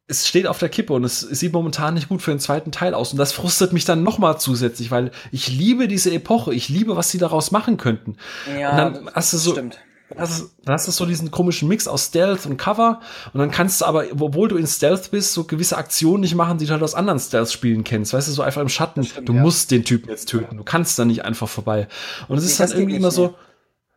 [0.06, 2.72] Es steht auf der Kippe und es, es sieht momentan nicht gut für den zweiten
[2.72, 3.12] Teil aus.
[3.12, 6.54] Und das frustet mich dann noch mal zusätzlich, weil ich liebe diese Epoche.
[6.54, 8.16] Ich liebe, was sie daraus machen könnten.
[8.60, 9.78] Ja, und dann hast du so, stimmt
[10.14, 13.00] das ist, das ist so diesen komischen Mix aus Stealth und Cover.
[13.32, 16.58] Und dann kannst du aber, obwohl du in Stealth bist, so gewisse Aktionen nicht machen,
[16.58, 18.12] die du halt aus anderen Stealth-Spielen kennst.
[18.12, 19.02] Weißt du, so einfach im Schatten.
[19.04, 19.42] Stimmt, du ja.
[19.42, 20.56] musst den Typen jetzt töten.
[20.56, 21.88] Du kannst da nicht einfach vorbei.
[22.28, 23.34] Und es nee, ist dann irgendwie immer so,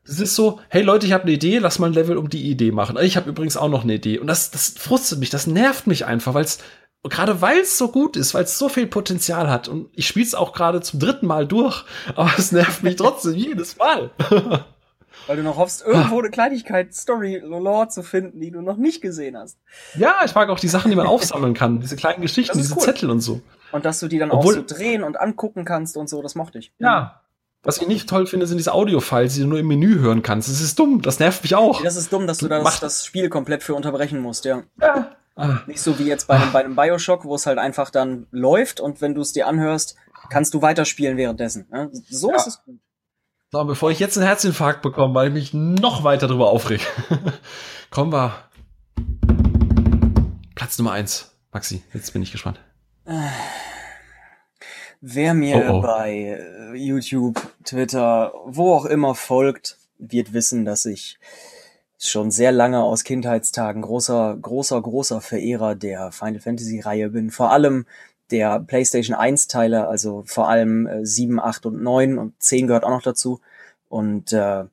[0.03, 2.49] es ist so, hey Leute, ich habe eine Idee, lass mal ein Level um die
[2.49, 2.97] Idee machen.
[3.01, 4.18] Ich habe übrigens auch noch eine Idee.
[4.18, 6.57] Und das, das frustet mich, das nervt mich einfach, weil es
[7.03, 9.68] gerade weil es so gut ist, weil es so viel Potenzial hat.
[9.68, 11.86] Und ich spiele es auch gerade zum dritten Mal durch,
[12.16, 14.10] aber es nervt mich trotzdem jedes Mal.
[15.30, 19.00] Weil du noch hoffst, irgendwo eine Kleinigkeit, Story, Lore zu finden, die du noch nicht
[19.00, 19.60] gesehen hast.
[19.94, 21.80] Ja, ich mag auch die Sachen, die man aufsammeln kann.
[21.82, 22.82] Diese kleinen Geschichten, diese cool.
[22.82, 23.40] Zettel und so.
[23.72, 26.34] Und dass du die dann Obwohl, auch so drehen und angucken kannst und so, das
[26.34, 26.74] mochte ich.
[26.80, 27.22] Ja.
[27.62, 30.50] Was ich nicht toll finde, sind diese Audio-Files, die du nur im Menü hören kannst.
[30.50, 31.84] Das ist dumm, das nervt mich auch.
[31.84, 34.64] Das ist dumm, dass du das, das Spiel komplett für unterbrechen musst, ja.
[34.82, 35.16] Ja.
[35.36, 35.60] Ah.
[35.68, 38.80] Nicht so wie jetzt bei einem, bei einem Bioshock, wo es halt einfach dann läuft
[38.80, 39.96] und wenn du es dir anhörst,
[40.32, 41.68] kannst du weiterspielen währenddessen.
[41.70, 41.92] Ne?
[42.10, 42.36] So ja.
[42.38, 42.80] ist es gut.
[43.52, 46.84] So, bevor ich jetzt einen Herzinfarkt bekomme, weil ich mich noch weiter darüber aufrege,
[47.89, 48.36] kommen wir.
[50.54, 51.36] Platz Nummer eins.
[51.52, 52.60] Maxi, jetzt bin ich gespannt.
[55.02, 55.82] Wer mir oh oh.
[55.82, 61.18] bei äh, YouTube, Twitter, wo auch immer folgt, wird wissen, dass ich
[61.97, 67.32] schon sehr lange aus Kindheitstagen großer, großer, großer Verehrer der Final Fantasy Reihe bin.
[67.32, 67.88] Vor allem
[68.32, 72.84] der PlayStation 1 Teile, also vor allem äh, 7, 8 und 9 und 10 gehört
[72.84, 73.40] auch noch dazu.
[73.88, 74.66] Und äh,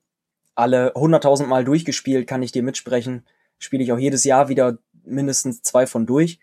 [0.54, 3.24] alle 100.000 Mal durchgespielt, kann ich dir mitsprechen.
[3.58, 6.40] Spiele ich auch jedes Jahr wieder mindestens zwei von durch.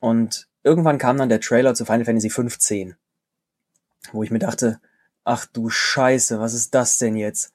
[0.00, 2.96] Und irgendwann kam dann der Trailer zu Final Fantasy 15,
[4.12, 4.80] wo ich mir dachte,
[5.24, 7.52] ach du Scheiße, was ist das denn jetzt?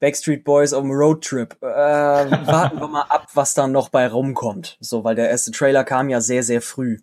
[0.00, 1.56] Backstreet Boys auf dem Roadtrip.
[1.62, 4.76] Äh, warten wir mal ab, was da noch bei rumkommt.
[4.80, 6.98] So, weil der erste Trailer kam ja sehr, sehr früh.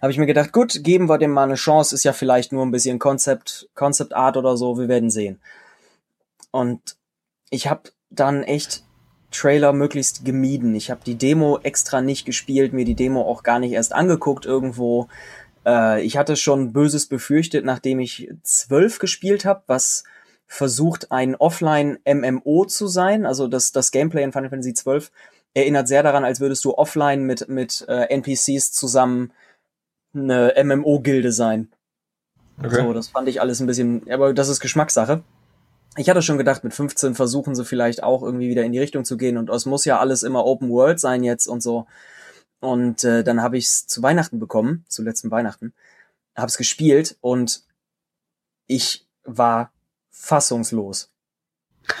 [0.00, 2.64] Habe ich mir gedacht, gut, geben wir dem mal eine Chance, ist ja vielleicht nur
[2.64, 5.40] ein bisschen Concept, Concept Art oder so, wir werden sehen.
[6.50, 6.96] Und
[7.50, 8.84] ich habe dann echt
[9.30, 10.74] Trailer möglichst gemieden.
[10.74, 14.46] Ich habe die Demo extra nicht gespielt, mir die Demo auch gar nicht erst angeguckt
[14.46, 15.08] irgendwo.
[15.66, 20.04] Äh, ich hatte schon Böses befürchtet, nachdem ich zwölf gespielt habe, was
[20.46, 23.26] versucht ein Offline-MMO zu sein.
[23.26, 25.10] Also das, das Gameplay in Final Fantasy XII
[25.52, 29.32] erinnert sehr daran, als würdest du offline mit, mit äh, NPCs zusammen
[30.22, 31.68] eine MMO-Gilde sein.
[32.62, 32.82] Okay.
[32.82, 35.22] So, das fand ich alles ein bisschen, aber das ist Geschmackssache.
[35.96, 39.04] Ich hatte schon gedacht, mit 15 versuchen sie vielleicht auch irgendwie wieder in die Richtung
[39.04, 41.86] zu gehen und es muss ja alles immer Open World sein jetzt und so.
[42.60, 45.72] Und äh, dann habe ich es zu Weihnachten bekommen, zu letzten Weihnachten,
[46.36, 47.62] habe es gespielt und
[48.66, 49.72] ich war
[50.10, 51.10] fassungslos.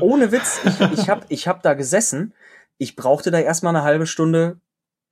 [0.00, 2.34] Ohne Witz, ich, ich habe ich hab da gesessen,
[2.78, 4.60] ich brauchte da erstmal eine halbe Stunde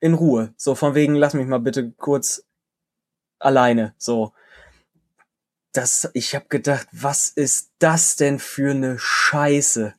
[0.00, 0.52] in Ruhe.
[0.56, 2.44] So von wegen, lass mich mal bitte kurz
[3.38, 3.94] alleine.
[3.98, 4.32] So.
[5.72, 9.94] Das, ich habe gedacht, was ist das denn für eine Scheiße?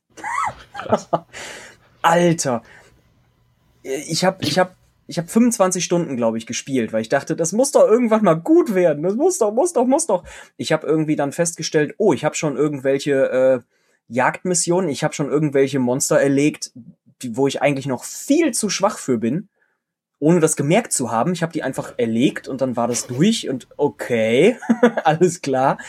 [2.01, 2.63] Alter.
[3.83, 4.75] Ich habe ich hab,
[5.07, 8.35] ich hab 25 Stunden, glaube ich, gespielt, weil ich dachte, das muss doch irgendwann mal
[8.35, 9.03] gut werden.
[9.03, 10.23] Das muss doch, muss doch, muss doch.
[10.57, 13.59] Ich habe irgendwie dann festgestellt, oh, ich habe schon irgendwelche äh,
[14.09, 16.71] Jagdmissionen, ich habe schon irgendwelche Monster erlegt,
[17.21, 19.47] die, wo ich eigentlich noch viel zu schwach für bin
[20.21, 21.33] ohne das gemerkt zu haben.
[21.33, 24.57] Ich habe die einfach erlegt und dann war das durch und okay,
[25.03, 25.79] alles klar.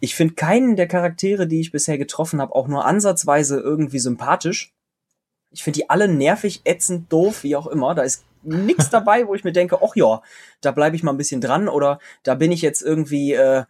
[0.00, 4.74] Ich finde keinen der Charaktere, die ich bisher getroffen habe, auch nur ansatzweise irgendwie sympathisch.
[5.50, 7.94] Ich finde die alle nervig, ätzend, doof, wie auch immer.
[7.94, 10.22] Da ist nichts dabei, wo ich mir denke, ach ja,
[10.60, 13.64] da bleibe ich mal ein bisschen dran oder da bin ich jetzt irgendwie äh,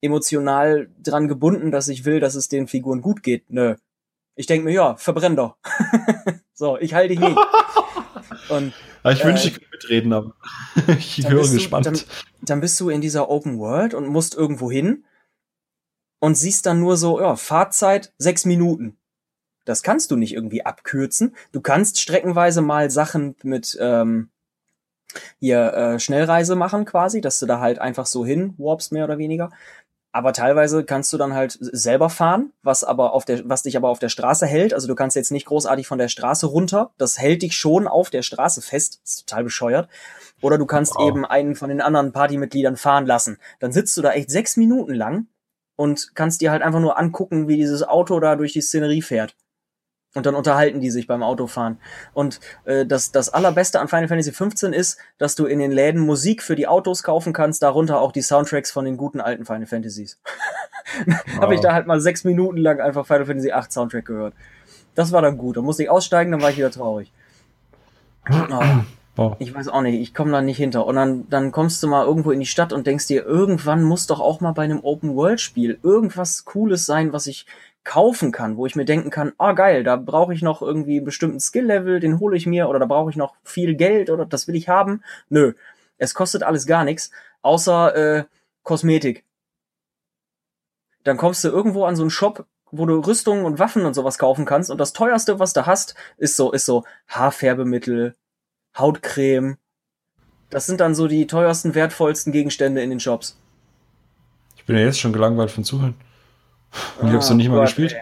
[0.00, 3.50] emotional dran gebunden, dass ich will, dass es den Figuren gut geht.
[3.50, 3.76] Nö.
[4.36, 5.56] Ich denke mir, ja, verbrenn doch.
[6.54, 7.36] so, ich halte dich nicht.
[8.48, 8.72] Und
[9.04, 10.34] ich wünsche, ich könnte mitreden, aber
[10.98, 11.86] ich höre gespannt.
[11.86, 12.00] Du, dann,
[12.42, 15.04] dann, bist du in dieser Open World und musst irgendwo hin
[16.18, 18.96] und siehst dann nur so, ja, Fahrzeit sechs Minuten.
[19.64, 21.34] Das kannst du nicht irgendwie abkürzen.
[21.52, 24.30] Du kannst streckenweise mal Sachen mit ähm,
[25.38, 29.18] hier äh, Schnellreise machen quasi, dass du da halt einfach so hin warpst, mehr oder
[29.18, 29.50] weniger.
[30.12, 33.88] Aber teilweise kannst du dann halt selber fahren, was aber auf der, was dich aber
[33.88, 34.74] auf der Straße hält.
[34.74, 36.90] Also du kannst jetzt nicht großartig von der Straße runter.
[36.98, 39.00] Das hält dich schon auf der Straße fest.
[39.04, 39.88] Das ist total bescheuert.
[40.42, 41.08] Oder du kannst wow.
[41.08, 43.38] eben einen von den anderen Partymitgliedern fahren lassen.
[43.60, 45.26] Dann sitzt du da echt sechs Minuten lang
[45.76, 49.36] und kannst dir halt einfach nur angucken, wie dieses Auto da durch die Szenerie fährt.
[50.14, 51.78] Und dann unterhalten die sich beim Autofahren.
[52.14, 56.00] Und äh, das, das Allerbeste an Final Fantasy 15 ist, dass du in den Läden
[56.00, 59.66] Musik für die Autos kaufen kannst, darunter auch die Soundtracks von den guten alten Final
[59.66, 60.18] Fantasies.
[61.06, 61.42] wow.
[61.42, 64.34] Habe ich da halt mal sechs Minuten lang einfach Final Fantasy 8 Soundtrack gehört.
[64.96, 65.56] Das war dann gut.
[65.56, 67.12] Da musste ich aussteigen, dann war ich wieder traurig.
[68.30, 68.60] Oh.
[69.38, 70.86] Ich weiß auch nicht, ich komme da nicht hinter.
[70.86, 74.06] Und dann, dann kommst du mal irgendwo in die Stadt und denkst dir, irgendwann muss
[74.06, 77.44] doch auch mal bei einem Open-World-Spiel irgendwas Cooles sein, was ich
[77.84, 80.98] kaufen kann, wo ich mir denken kann, ah oh, geil, da brauche ich noch irgendwie
[80.98, 84.26] einen bestimmten Skill-Level, den hole ich mir oder da brauche ich noch viel Geld oder
[84.26, 85.02] das will ich haben.
[85.28, 85.54] Nö,
[85.98, 87.10] es kostet alles gar nichts,
[87.42, 88.24] außer äh,
[88.62, 89.24] Kosmetik.
[91.04, 94.18] Dann kommst du irgendwo an so einen Shop, wo du Rüstungen und Waffen und sowas
[94.18, 98.14] kaufen kannst und das teuerste, was du hast, ist so, ist so Haarfärbemittel,
[98.76, 99.56] Hautcreme.
[100.50, 103.38] Das sind dann so die teuersten, wertvollsten Gegenstände in den Shops.
[104.56, 105.94] Ich bin ja jetzt schon gelangweilt von Zuhören.
[107.00, 107.96] Und ich hab's noch nicht mal gespielt.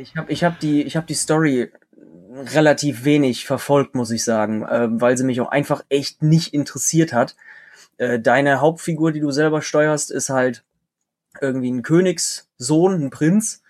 [0.00, 1.70] ich habe ich hab die, ich hab die Story
[2.32, 7.12] relativ wenig verfolgt, muss ich sagen, äh, weil sie mich auch einfach echt nicht interessiert
[7.12, 7.36] hat.
[7.98, 10.64] Äh, deine Hauptfigur, die du selber steuerst, ist halt
[11.40, 13.62] irgendwie ein Königssohn, ein Prinz.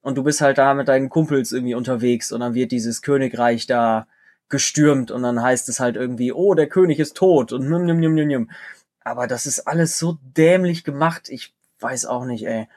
[0.00, 3.66] Und du bist halt da mit deinen Kumpels irgendwie unterwegs und dann wird dieses Königreich
[3.66, 4.06] da
[4.48, 7.98] gestürmt und dann heißt es halt irgendwie, oh, der König ist tot und nimm, nimm,
[7.98, 8.50] nimm, nimm, nimm.
[9.02, 11.28] Aber das ist alles so dämlich gemacht.
[11.28, 12.68] Ich weiß auch nicht, ey.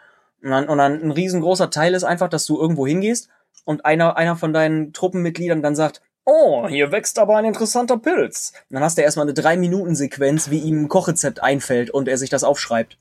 [0.42, 3.30] Und dann, und dann ein riesengroßer Teil ist einfach, dass du irgendwo hingehst
[3.66, 8.54] und einer, einer von deinen Truppenmitgliedern dann sagt, oh, hier wächst aber ein interessanter Pilz.
[8.70, 12.08] Und dann hast du erstmal eine drei Minuten Sequenz, wie ihm ein Kochrezept einfällt und
[12.08, 12.98] er sich das aufschreibt.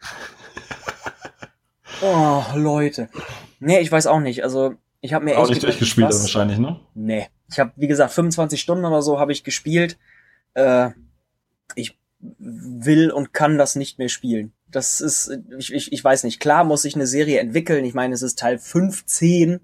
[2.02, 3.08] Oh, Leute.
[3.60, 4.42] Nee, ich weiß auch nicht.
[4.42, 6.80] Also, ich habe mir auch echt nicht durchgespielt was, wahrscheinlich, ne?
[6.94, 7.28] Nee.
[7.50, 9.96] Ich habe wie gesagt 25 Stunden oder so habe ich gespielt.
[10.54, 10.90] Äh,
[11.76, 14.52] ich will und kann das nicht mehr spielen.
[14.74, 17.84] Das ist, ich, ich, ich weiß nicht, klar muss sich eine Serie entwickeln.
[17.84, 19.60] Ich meine, es ist Teil 15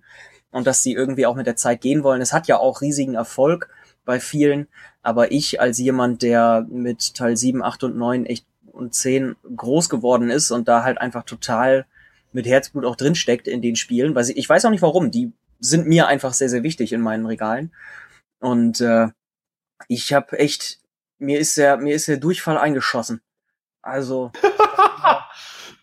[0.52, 2.20] und dass sie irgendwie auch mit der Zeit gehen wollen.
[2.22, 3.68] Es hat ja auch riesigen Erfolg
[4.04, 4.68] bei vielen,
[5.02, 9.88] aber ich als jemand, der mit Teil 7, 8 und 9 echt und 10 groß
[9.88, 11.86] geworden ist und da halt einfach total
[12.32, 15.32] mit Herzblut auch drinsteckt in den Spielen, weil sie, ich weiß auch nicht warum, die
[15.58, 17.72] sind mir einfach sehr, sehr wichtig in meinen Regalen.
[18.38, 19.08] Und äh,
[19.88, 20.78] ich habe echt,
[21.18, 23.20] mir ist der, mir ist der Durchfall eingeschossen.
[23.82, 24.30] Also.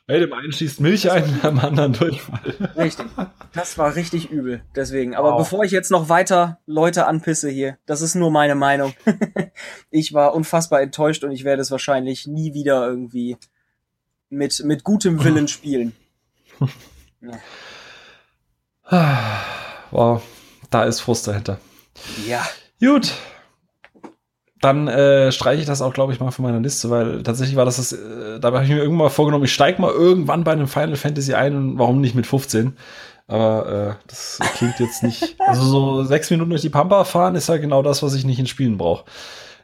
[0.09, 2.71] Hey, dem einen schießt Milch ein, am anderen Durchfall.
[2.77, 3.07] Richtig.
[3.53, 4.61] Das war richtig übel.
[4.73, 5.15] Deswegen.
[5.15, 5.39] Aber wow.
[5.39, 8.93] bevor ich jetzt noch weiter Leute anpisse hier, das ist nur meine Meinung.
[9.89, 13.35] ich war unfassbar enttäuscht und ich werde es wahrscheinlich nie wieder irgendwie
[14.29, 15.93] mit, mit gutem Willen spielen.
[18.89, 19.41] Ja.
[19.91, 20.23] Wow.
[20.69, 21.59] da ist Frust dahinter.
[22.27, 22.47] Ja.
[22.79, 23.11] Gut.
[24.67, 27.63] Dann äh, streiche ich das auch, glaube ich, mal von meiner Liste, weil tatsächlich war
[27.63, 30.51] das, das äh, da habe ich mir irgendwann mal vorgenommen, ich steige mal irgendwann bei
[30.51, 32.75] einem Final Fantasy ein und warum nicht mit 15?
[33.27, 35.37] Aber äh, das klingt jetzt nicht.
[35.47, 38.39] Also so sechs Minuten durch die Pampa fahren ist ja genau das, was ich nicht
[38.39, 39.05] in Spielen brauche.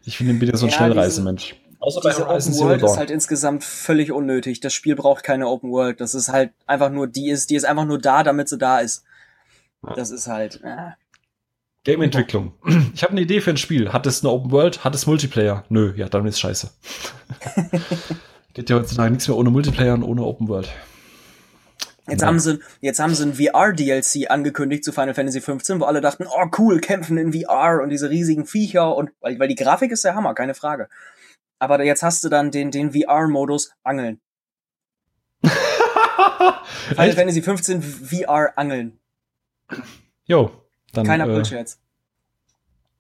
[0.06, 1.56] Ich finde, bin ja so ein ja, Schnellreisemensch.
[1.82, 4.62] Außer bei diese Horizon Open World ist halt insgesamt völlig unnötig.
[4.62, 6.00] Das Spiel braucht keine Open World.
[6.00, 8.80] Das ist halt einfach nur, die ist, die ist einfach nur da, damit sie da
[8.80, 9.04] ist.
[9.98, 10.62] Das ist halt.
[10.64, 10.92] Äh.
[11.84, 12.54] Game-Entwicklung.
[12.94, 13.92] Ich habe eine Idee für ein Spiel.
[13.92, 14.84] Hat es eine Open World?
[14.84, 15.66] Hat es Multiplayer?
[15.70, 16.72] Nö, ja, dann ist scheiße.
[18.54, 20.70] Geht ja heutzutage nichts mehr ohne Multiplayer und ohne Open World.
[22.08, 22.28] Jetzt ja.
[22.28, 26.26] haben sie, jetzt haben sie ein VR-DLC angekündigt zu Final Fantasy 15, wo alle dachten,
[26.28, 30.04] oh cool, kämpfen in VR und diese riesigen Viecher und, weil, weil die Grafik ist
[30.04, 30.90] der Hammer, keine Frage.
[31.60, 34.20] Aber jetzt hast du dann den, den VR-Modus Angeln.
[36.90, 39.00] Final Fantasy 15 VR Angeln.
[40.26, 40.52] Jo,
[40.94, 41.06] dann.
[41.06, 41.78] Keiner äh, Bullshit.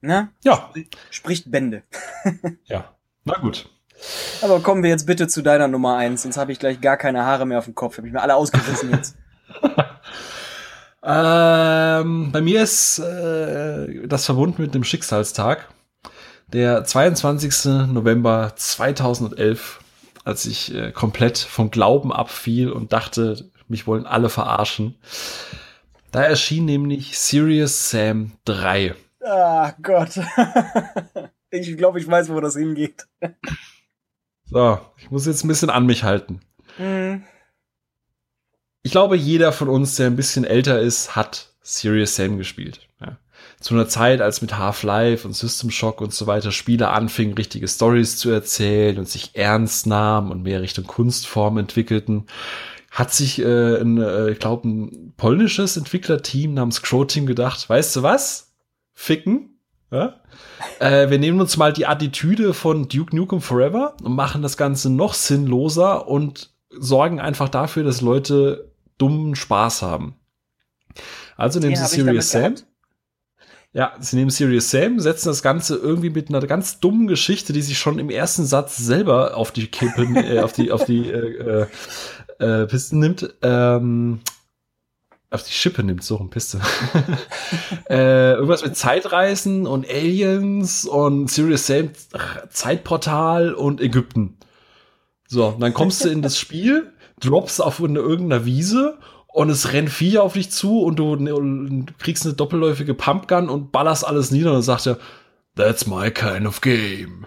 [0.02, 0.30] Ne?
[0.44, 0.70] Ja.
[1.10, 1.84] Spricht Bände.
[2.66, 2.94] ja.
[3.24, 3.70] Na gut.
[4.42, 7.26] Aber kommen wir jetzt bitte zu deiner Nummer eins, sonst habe ich gleich gar keine
[7.26, 7.98] Haare mehr auf dem Kopf.
[7.98, 9.16] Habe ich mir alle ausgerissen jetzt.
[11.04, 15.70] ähm, bei mir ist äh, das verbunden mit dem Schicksalstag.
[16.48, 17.66] Der 22.
[17.88, 19.80] November 2011,
[20.26, 24.96] als ich äh, komplett vom Glauben abfiel und dachte, mich wollen alle verarschen.
[26.14, 28.94] Da erschien nämlich Serious Sam 3.
[29.22, 30.12] Ah Gott.
[31.50, 33.08] ich glaube, ich weiß, wo das hingeht.
[34.46, 36.42] So, ich muss jetzt ein bisschen an mich halten.
[36.78, 37.24] Mhm.
[38.84, 42.88] Ich glaube, jeder von uns, der ein bisschen älter ist, hat Serious Sam gespielt.
[43.02, 43.18] Ja.
[43.60, 47.68] Zu einer Zeit, als mit Half-Life und System Shock und so weiter Spiele anfingen, richtige
[47.68, 52.28] Stories zu erzählen und sich ernst nahmen und mehr Richtung Kunstform entwickelten,
[52.94, 57.96] hat sich äh, ein, äh, ich glaube, ein polnisches Entwicklerteam namens Crow Team gedacht, weißt
[57.96, 58.54] du was?
[58.94, 59.58] Ficken.
[59.92, 60.22] Ja?
[60.80, 64.92] Äh, wir nehmen uns mal die Attitüde von Duke Nukem Forever und machen das Ganze
[64.92, 70.16] noch sinnloser und sorgen einfach dafür, dass Leute dummen Spaß haben.
[71.36, 72.56] Also nehmen sie Serious Sam.
[73.76, 77.64] Ja, sie nehmen Serious Sam, setzen das Ganze irgendwie mit einer ganz dummen Geschichte, die
[77.64, 81.66] sich schon im ersten Satz selber auf die Kippen, äh, auf die, auf die äh,
[82.40, 83.34] äh, Pisten nimmt.
[83.42, 84.22] Ähm,
[85.34, 86.62] auf die Schippe nimmt, so ein Piste.
[87.90, 91.90] äh, irgendwas mit Zeitreisen und Aliens und Serious Sam
[92.50, 94.38] Zeitportal und Ägypten.
[95.28, 99.90] So, dann kommst du in das Spiel, droppst auf eine, irgendeiner Wiese und es rennt
[99.90, 104.52] Viecher auf dich zu und du, ne, kriegst eine doppelläufige Pumpgun und ballerst alles nieder
[104.52, 105.00] und dann sagt er,
[105.56, 107.26] that's my kind of game.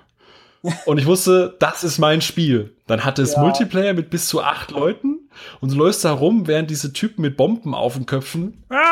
[0.85, 2.77] Und ich wusste, das ist mein Spiel.
[2.87, 3.41] Dann hatte es ja.
[3.41, 5.29] Multiplayer mit bis zu acht Leuten
[5.61, 8.65] und du läufst da rum, während diese Typen mit Bomben auf den Köpfen.
[8.71, 8.87] Ja,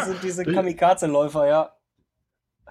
[0.00, 1.72] diese diese Kamikaze-Läufer, ja.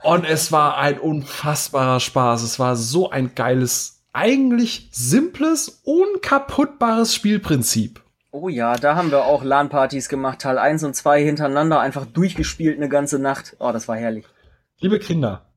[0.03, 2.41] Und es war ein unfassbarer Spaß.
[2.43, 8.01] Es war so ein geiles, eigentlich simples, unkaputtbares Spielprinzip.
[8.31, 12.77] Oh ja, da haben wir auch LAN-Partys gemacht, Teil 1 und 2 hintereinander, einfach durchgespielt
[12.77, 13.57] eine ganze Nacht.
[13.59, 14.25] Oh, das war herrlich.
[14.79, 15.50] Liebe Kinder,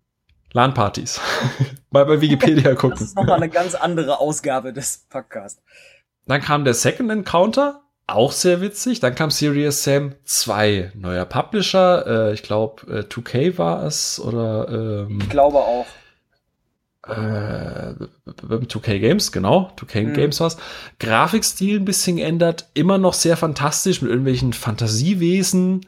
[0.54, 1.20] LAN-Partys.
[1.90, 2.92] Mal bei Wikipedia gucken.
[2.92, 5.60] Das ist nochmal eine ganz andere Ausgabe des Podcasts.
[6.26, 9.00] Dann kam der Second Encounter, auch sehr witzig.
[9.00, 12.06] Dann kam Serious Sam 2, neuer Publisher.
[12.06, 14.68] Äh, ich glaube, äh, 2K war es oder.
[14.70, 15.86] Ähm, ich glaube auch.
[17.06, 17.94] Äh,
[18.26, 19.72] 2K Games, genau.
[19.76, 20.14] 2K mhm.
[20.14, 20.56] Games war's.
[21.00, 25.84] Grafikstil ein bisschen geändert, immer noch sehr fantastisch mit irgendwelchen Fantasiewesen.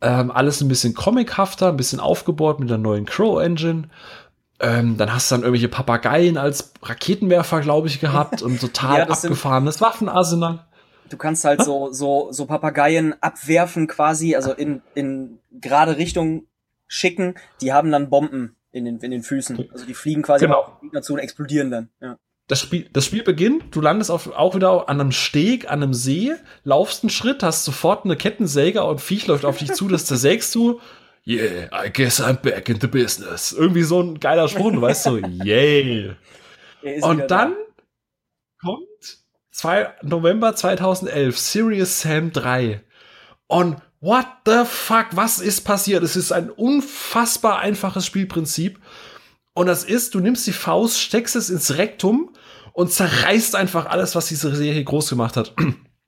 [0.00, 3.88] Ähm, alles ein bisschen comichafter, ein bisschen aufgebohrt mit der neuen Crow Engine.
[4.60, 9.08] Ähm, dann hast du dann irgendwelche Papageien als Raketenwerfer, glaube ich, gehabt und total ja,
[9.08, 10.64] abgefahrenes Waffenarsenal.
[11.10, 16.46] Du kannst halt so, so, so Papageien abwerfen quasi, also in, in gerade Richtung
[16.86, 17.34] schicken.
[17.60, 19.70] Die haben dann Bomben in den, in den Füßen.
[19.72, 20.60] Also die fliegen quasi genau.
[20.60, 21.88] auf Gegner zu und explodieren dann.
[22.00, 22.16] Ja.
[22.46, 25.94] Das Spiel, das Spiel beginnt, du landest auf, auch wieder an einem Steg, an einem
[25.94, 30.04] See, laufst einen Schritt, hast sofort eine Kettensäge und Viech läuft auf dich zu, das
[30.04, 30.80] zersägst du
[31.26, 33.52] yeah, I guess I'm back in the business.
[33.52, 36.14] Irgendwie so ein geiler Spruch, weißt du, yay.
[37.00, 37.56] Und dann
[38.60, 38.86] kommt
[39.52, 42.82] 2, November 2011, Serious Sam 3.
[43.46, 46.02] Und what the fuck, was ist passiert?
[46.02, 48.78] Es ist ein unfassbar einfaches Spielprinzip.
[49.54, 52.30] Und das ist, du nimmst die Faust, steckst es ins Rektum
[52.72, 55.54] und zerreißt einfach alles, was diese Serie groß gemacht hat.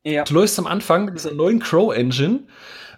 [0.04, 0.22] Ja.
[0.22, 2.44] Du läufst am Anfang mit dieser neuen Crow Engine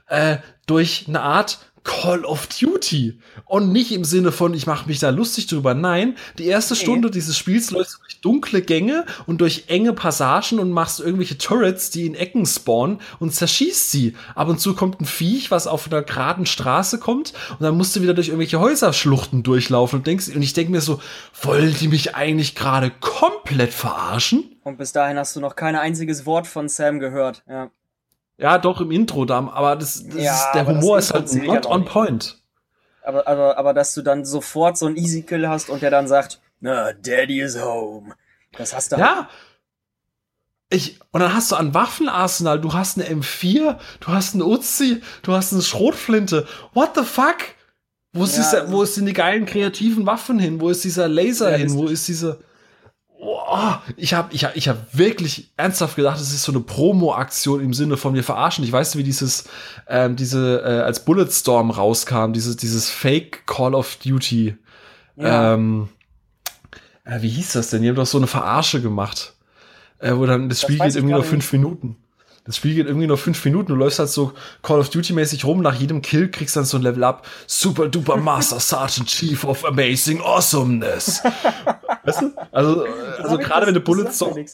[0.08, 0.36] äh,
[0.66, 3.18] durch eine Art Call of Duty.
[3.44, 5.74] Und nicht im Sinne von, ich mache mich da lustig drüber.
[5.74, 6.84] Nein, die erste okay.
[6.84, 11.90] Stunde dieses Spiels läuft durch dunkle Gänge und durch enge Passagen und machst irgendwelche Turrets,
[11.90, 14.14] die in Ecken spawnen und zerschießt sie.
[14.34, 17.96] Ab und zu kommt ein Viech, was auf einer geraden Straße kommt und dann musst
[17.96, 21.00] du wieder durch irgendwelche Häuserschluchten durchlaufen und denkst, und ich denke mir so,
[21.42, 24.56] wollen die mich eigentlich gerade komplett verarschen?
[24.64, 27.70] Und bis dahin hast du noch kein einziges Wort von Sam gehört, ja.
[28.38, 31.66] Ja, doch im Intro da, aber das, das ja, ist, der Humor ist halt not
[31.66, 32.40] on point.
[33.02, 36.06] Aber, aber, aber dass du dann sofort so ein Easy Kill hast und der dann
[36.06, 38.14] sagt, na, Daddy is home.
[38.52, 39.16] Das hast du Ja.
[39.16, 39.26] Halt.
[40.70, 45.00] Ich, und dann hast du ein Waffenarsenal, du hast eine M4, du hast eine Uzi,
[45.22, 46.46] du hast eine Schrotflinte.
[46.74, 47.36] What the fuck?
[48.12, 50.60] Wo ist, ja, dieser, wo sind die geilen kreativen Waffen hin?
[50.60, 51.72] Wo ist dieser Laser hin?
[51.72, 52.40] Wo ist diese
[53.18, 57.60] oh, ich habe ich hab, ich hab wirklich ernsthaft gedacht, es ist so eine Promo-Aktion
[57.60, 58.64] im Sinne von wir verarschen.
[58.64, 59.44] Ich weiß, wie dieses,
[59.88, 64.56] ähm, diese, äh, als Bulletstorm rauskam, dieses, dieses Fake Call of Duty.
[65.16, 65.54] Ja.
[65.54, 65.88] Ähm,
[67.04, 67.82] äh, wie hieß das denn?
[67.82, 69.34] Die haben doch so eine Verarsche gemacht.
[69.98, 71.96] Äh, wo dann das, das Spiel geht irgendwie nur fünf Minuten.
[72.48, 73.68] Das Spiel geht irgendwie nur fünf Minuten.
[73.68, 74.32] Du läufst halt so
[74.62, 75.60] Call of Duty mäßig rum.
[75.60, 77.26] Nach jedem Kill kriegst du dann so ein Level up.
[77.46, 81.22] Super duper Master Sergeant Chief of Amazing Awesomeness.
[82.04, 82.32] weißt du?
[82.50, 82.86] Also,
[83.22, 84.46] also gerade wenn du Bulletstorm,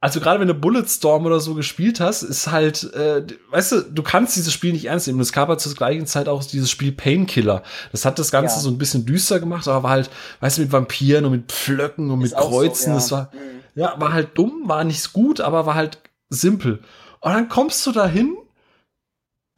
[0.00, 4.02] also gerade wenn du Bulletstorm oder so gespielt hast, ist halt, äh, weißt du, du
[4.02, 5.20] kannst dieses Spiel nicht ernst nehmen.
[5.20, 7.62] Es gab halt zur gleichen Zeit auch dieses Spiel Painkiller.
[7.92, 8.60] Das hat das Ganze ja.
[8.62, 12.10] so ein bisschen düster gemacht, aber war halt, weißt du, mit Vampiren und mit Pflöcken
[12.10, 12.86] und ist mit Kreuzen.
[12.86, 12.94] So, ja.
[12.96, 13.80] Das war, mhm.
[13.80, 16.82] ja, war halt dumm, war nicht gut, aber war halt simpel.
[17.20, 18.36] Und dann kommst du dahin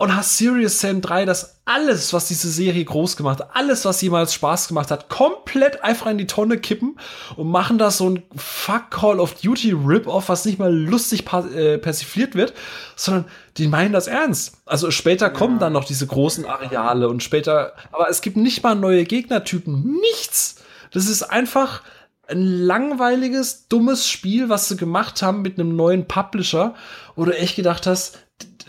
[0.00, 4.00] und hast Serious Sam 3, das alles, was diese Serie groß gemacht hat, alles, was
[4.00, 6.98] jemals Spaß gemacht hat, komplett einfach in die Tonne kippen
[7.36, 11.76] und machen da so ein Fuck Call of Duty Rip-Off, was nicht mal lustig äh,
[11.76, 12.54] persifliert wird,
[12.96, 13.26] sondern
[13.58, 14.62] die meinen das ernst.
[14.64, 15.32] Also später ja.
[15.32, 20.00] kommen dann noch diese großen Areale und später, aber es gibt nicht mal neue Gegnertypen,
[20.00, 20.62] nichts.
[20.92, 21.82] Das ist einfach,
[22.30, 26.74] ein langweiliges, dummes Spiel, was sie gemacht haben mit einem neuen Publisher,
[27.16, 28.18] wo du echt gedacht hast,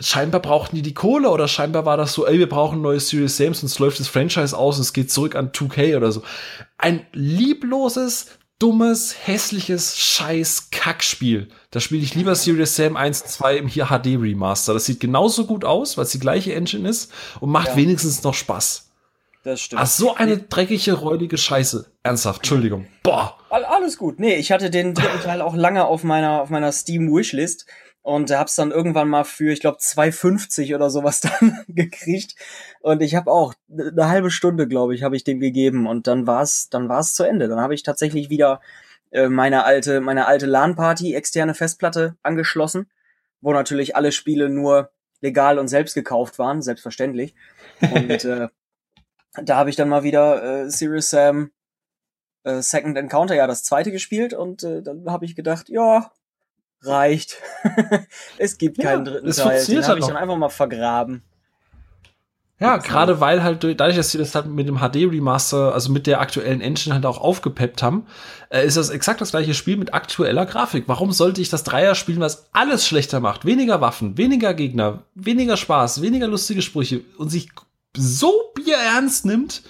[0.00, 3.08] scheinbar brauchten die die Kohle oder scheinbar war das so, ey, wir brauchen ein neues
[3.08, 6.22] Serious Games, sonst läuft das Franchise aus und es geht zurück an 2K oder so.
[6.78, 8.26] Ein liebloses,
[8.58, 11.48] dummes, hässliches, scheiß Kackspiel.
[11.70, 14.74] Da spiele ich lieber Serious Sam 1 2 im hier HD Remaster.
[14.74, 17.76] Das sieht genauso gut aus, weil es die gleiche Engine ist und macht ja.
[17.76, 18.91] wenigstens noch Spaß.
[19.42, 19.82] Das stimmt.
[19.82, 21.90] Ach, so eine dreckige, räudige Scheiße.
[22.02, 22.86] Ernsthaft, Entschuldigung.
[23.02, 23.38] Boah.
[23.50, 24.20] Alles gut.
[24.20, 27.66] Nee, ich hatte den dritten Teil auch lange auf meiner, auf meiner Steam Wishlist
[28.02, 32.34] und hab's dann irgendwann mal für, ich glaube, 2,50 oder sowas dann gekriegt.
[32.80, 36.26] Und ich habe auch eine halbe Stunde, glaube ich, habe ich dem gegeben und dann
[36.26, 37.48] war's, dann war's zu Ende.
[37.48, 38.60] Dann habe ich tatsächlich wieder
[39.10, 42.90] äh, meine alte, meine alte LAN-Party externe Festplatte angeschlossen,
[43.40, 44.90] wo natürlich alle Spiele nur
[45.20, 47.34] legal und selbst gekauft waren, selbstverständlich.
[47.80, 48.48] Und äh,
[49.34, 51.50] da habe ich dann mal wieder äh, Serious Sam
[52.44, 56.10] äh, Second Encounter, ja, das zweite gespielt und äh, dann habe ich gedacht, ja,
[56.82, 57.38] reicht.
[58.38, 59.64] es gibt ja, keinen dritten Teil.
[59.64, 61.22] Den habe halt ich dann einfach mal vergraben.
[62.58, 66.06] Ja, gerade weil halt dadurch, dass sie das halt mit dem HD Remaster, also mit
[66.06, 68.06] der aktuellen Engine halt auch aufgepeppt haben,
[68.50, 70.84] äh, ist das exakt das gleiche Spiel mit aktueller Grafik.
[70.86, 73.44] Warum sollte ich das Dreier spielen, was alles schlechter macht?
[73.44, 77.48] Weniger Waffen, weniger Gegner, weniger Spaß, weniger lustige Sprüche und sich
[77.96, 79.62] so bierernst nimmt,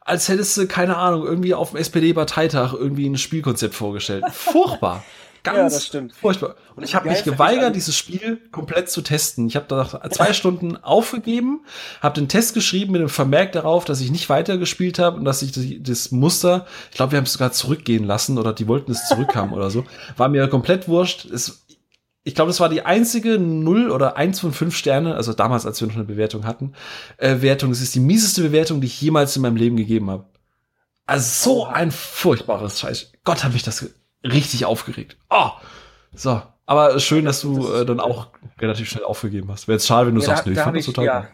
[0.00, 4.24] als hättest du, keine Ahnung, irgendwie auf dem SPD-Parteitag irgendwie ein Spielkonzept vorgestellt.
[4.32, 5.02] Furchtbar.
[5.44, 6.14] Ganz ja, das stimmt.
[6.14, 6.56] furchtbar.
[6.74, 9.46] Und ich habe mich geweigert, dieses Spiel komplett zu testen.
[9.46, 11.66] Ich habe da zwei Stunden aufgegeben,
[12.00, 15.42] habe den Test geschrieben mit dem Vermerk darauf, dass ich nicht weitergespielt habe und dass
[15.42, 18.90] ich das, das Muster, ich glaube, wir haben es sogar zurückgehen lassen oder die wollten
[18.90, 19.84] es zurückhaben oder so.
[20.16, 21.26] War mir komplett wurscht.
[21.26, 21.63] Es,
[22.24, 25.80] ich glaube, das war die einzige Null oder eins von fünf Sterne, also damals, als
[25.80, 26.72] wir noch eine Bewertung hatten,
[27.18, 27.70] äh, Wertung.
[27.70, 30.24] Es ist die mieseste Bewertung, die ich jemals in meinem Leben gegeben habe.
[31.06, 33.12] Also so ein furchtbares Scheiß.
[33.24, 33.90] Gott, hat mich das
[34.24, 35.18] richtig aufgeregt.
[35.28, 35.50] Oh,
[36.14, 36.40] so.
[36.66, 39.68] Aber schön, dass du äh, dann auch relativ schnell aufgegeben hast.
[39.68, 41.28] Wäre jetzt schade, wenn du ja, sagst, da, nee, ich fand das total ja.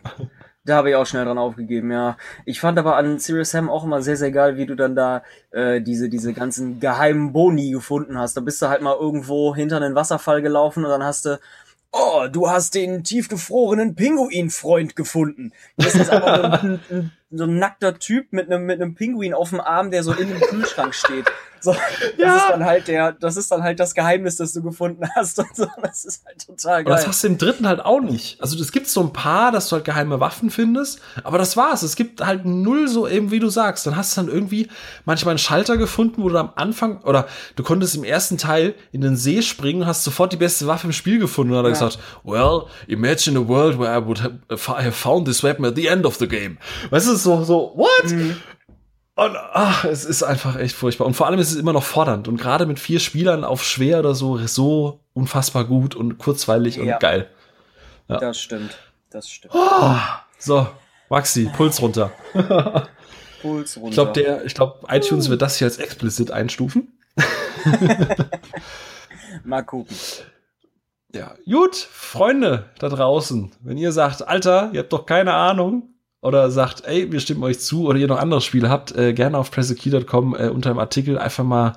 [0.64, 2.18] Da habe ich auch schnell dran aufgegeben, ja.
[2.44, 5.22] Ich fand aber an Serious Sam auch immer sehr, sehr geil, wie du dann da
[5.52, 8.36] äh, diese, diese ganzen geheimen Boni gefunden hast.
[8.36, 11.40] Da bist du halt mal irgendwo hinter einen Wasserfall gelaufen und dann hast du,
[11.92, 15.52] oh, du hast den tiefgefrorenen Pinguin-Freund gefunden.
[15.78, 19.50] Das ist aber ein, ein so ein nackter Typ mit einem mit einem Pinguin auf
[19.50, 21.26] dem Arm, der so in einem Kühlschrank steht.
[21.62, 21.72] So,
[22.18, 25.38] das ist dann halt der, das ist dann halt das Geheimnis, das du gefunden hast
[25.38, 25.66] und so.
[25.82, 26.92] Das ist halt total geil.
[26.92, 28.40] Aber das hast du im dritten halt auch nicht.
[28.40, 31.82] Also es gibt so ein paar, dass du halt geheime Waffen findest, aber das war's.
[31.82, 33.86] Es gibt halt null so eben, wie du sagst.
[33.86, 34.68] Dann hast du dann irgendwie
[35.04, 37.26] manchmal einen Schalter gefunden, wo du am Anfang oder
[37.56, 40.92] du konntest im ersten Teil in den See springen, hast sofort die beste Waffe im
[40.92, 41.78] Spiel gefunden und dann ja.
[41.78, 46.06] gesagt, well, imagine a world where I would have found this weapon at the end
[46.06, 46.56] of the game.
[46.88, 48.10] Weißt du, so so what?
[48.10, 48.36] Mhm.
[49.16, 51.06] Und ach, es ist einfach echt furchtbar.
[51.06, 52.26] Und vor allem ist es immer noch fordernd.
[52.26, 56.94] Und gerade mit vier Spielern auf schwer oder so, so unfassbar gut und kurzweilig ja.
[56.94, 57.28] und geil.
[58.08, 58.18] Ja.
[58.18, 58.78] Das stimmt.
[59.10, 59.54] Das stimmt.
[59.54, 59.96] Oh,
[60.38, 60.66] so,
[61.10, 62.12] Maxi, Puls runter.
[63.42, 63.88] Puls runter.
[63.88, 66.96] Ich glaube, der, ich glaube, iTunes wird das hier als explicit einstufen.
[69.44, 69.96] Mal gucken.
[71.12, 75.89] Ja, gut, Freunde da draußen, wenn ihr sagt, Alter, ihr habt doch keine Ahnung,
[76.22, 79.38] oder sagt, ey, wir stimmen euch zu oder ihr noch andere Spiele habt, äh, gerne
[79.38, 81.72] auf pressekey.com äh, unter dem Artikel einfach mal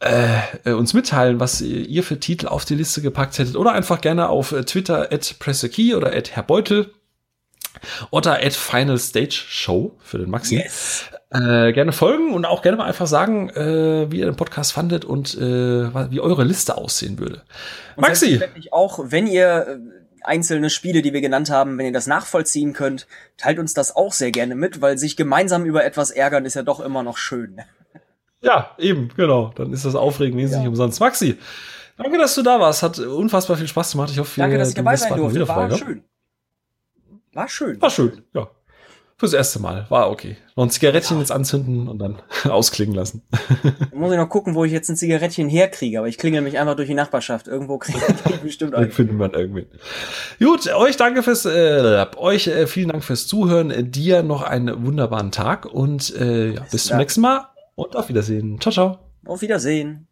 [0.00, 4.00] äh, äh, uns mitteilen, was ihr für Titel auf die Liste gepackt hättet oder einfach
[4.00, 6.92] gerne auf äh, Twitter at pressekey oder at Herr Beutel
[8.10, 10.56] oder at Final Stage Show für den Maxi.
[10.56, 11.06] Yes.
[11.30, 15.04] Äh, gerne folgen und auch gerne mal einfach sagen, äh, wie ihr den Podcast fandet
[15.04, 17.42] und äh, wie eure Liste aussehen würde.
[17.96, 18.40] Und Maxi!
[18.70, 23.06] Auch wenn ihr äh, einzelne Spiele, die wir genannt haben, wenn ihr das nachvollziehen könnt,
[23.36, 26.62] teilt uns das auch sehr gerne mit, weil sich gemeinsam über etwas ärgern ist ja
[26.62, 27.60] doch immer noch schön.
[28.42, 29.52] Ja, eben, genau.
[29.56, 30.68] Dann ist das Aufregen wesentlich ja.
[30.68, 31.00] umsonst.
[31.00, 31.38] Maxi,
[31.96, 32.82] danke, dass du da warst.
[32.82, 34.10] Hat unfassbar viel Spaß gemacht.
[34.10, 35.48] Ich hoffe, danke, dass ich dabei sein durfte.
[35.48, 36.04] War schön.
[37.32, 37.80] War schön.
[37.80, 38.48] War schön, ja.
[39.18, 39.86] Fürs erste Mal.
[39.88, 40.36] War okay.
[40.56, 41.22] Noch ein Zigarettchen ja.
[41.22, 43.22] jetzt anzünden und dann ausklingen lassen.
[43.62, 46.58] Dann muss ich noch gucken, wo ich jetzt ein Zigarettchen herkriege, aber ich klingel mich
[46.58, 47.48] einfach durch die Nachbarschaft.
[47.48, 47.98] Irgendwo kriege
[48.28, 48.90] ich bestimmt einen.
[48.90, 49.66] finden wir irgendwie.
[50.38, 53.90] Gut, euch danke fürs, äh, euch äh, vielen Dank fürs Zuhören.
[53.90, 58.60] Dir noch einen wunderbaren Tag und äh, ja, bis zum nächsten Mal und auf Wiedersehen.
[58.60, 58.98] Ciao, ciao.
[59.24, 60.06] Auf Wiedersehen.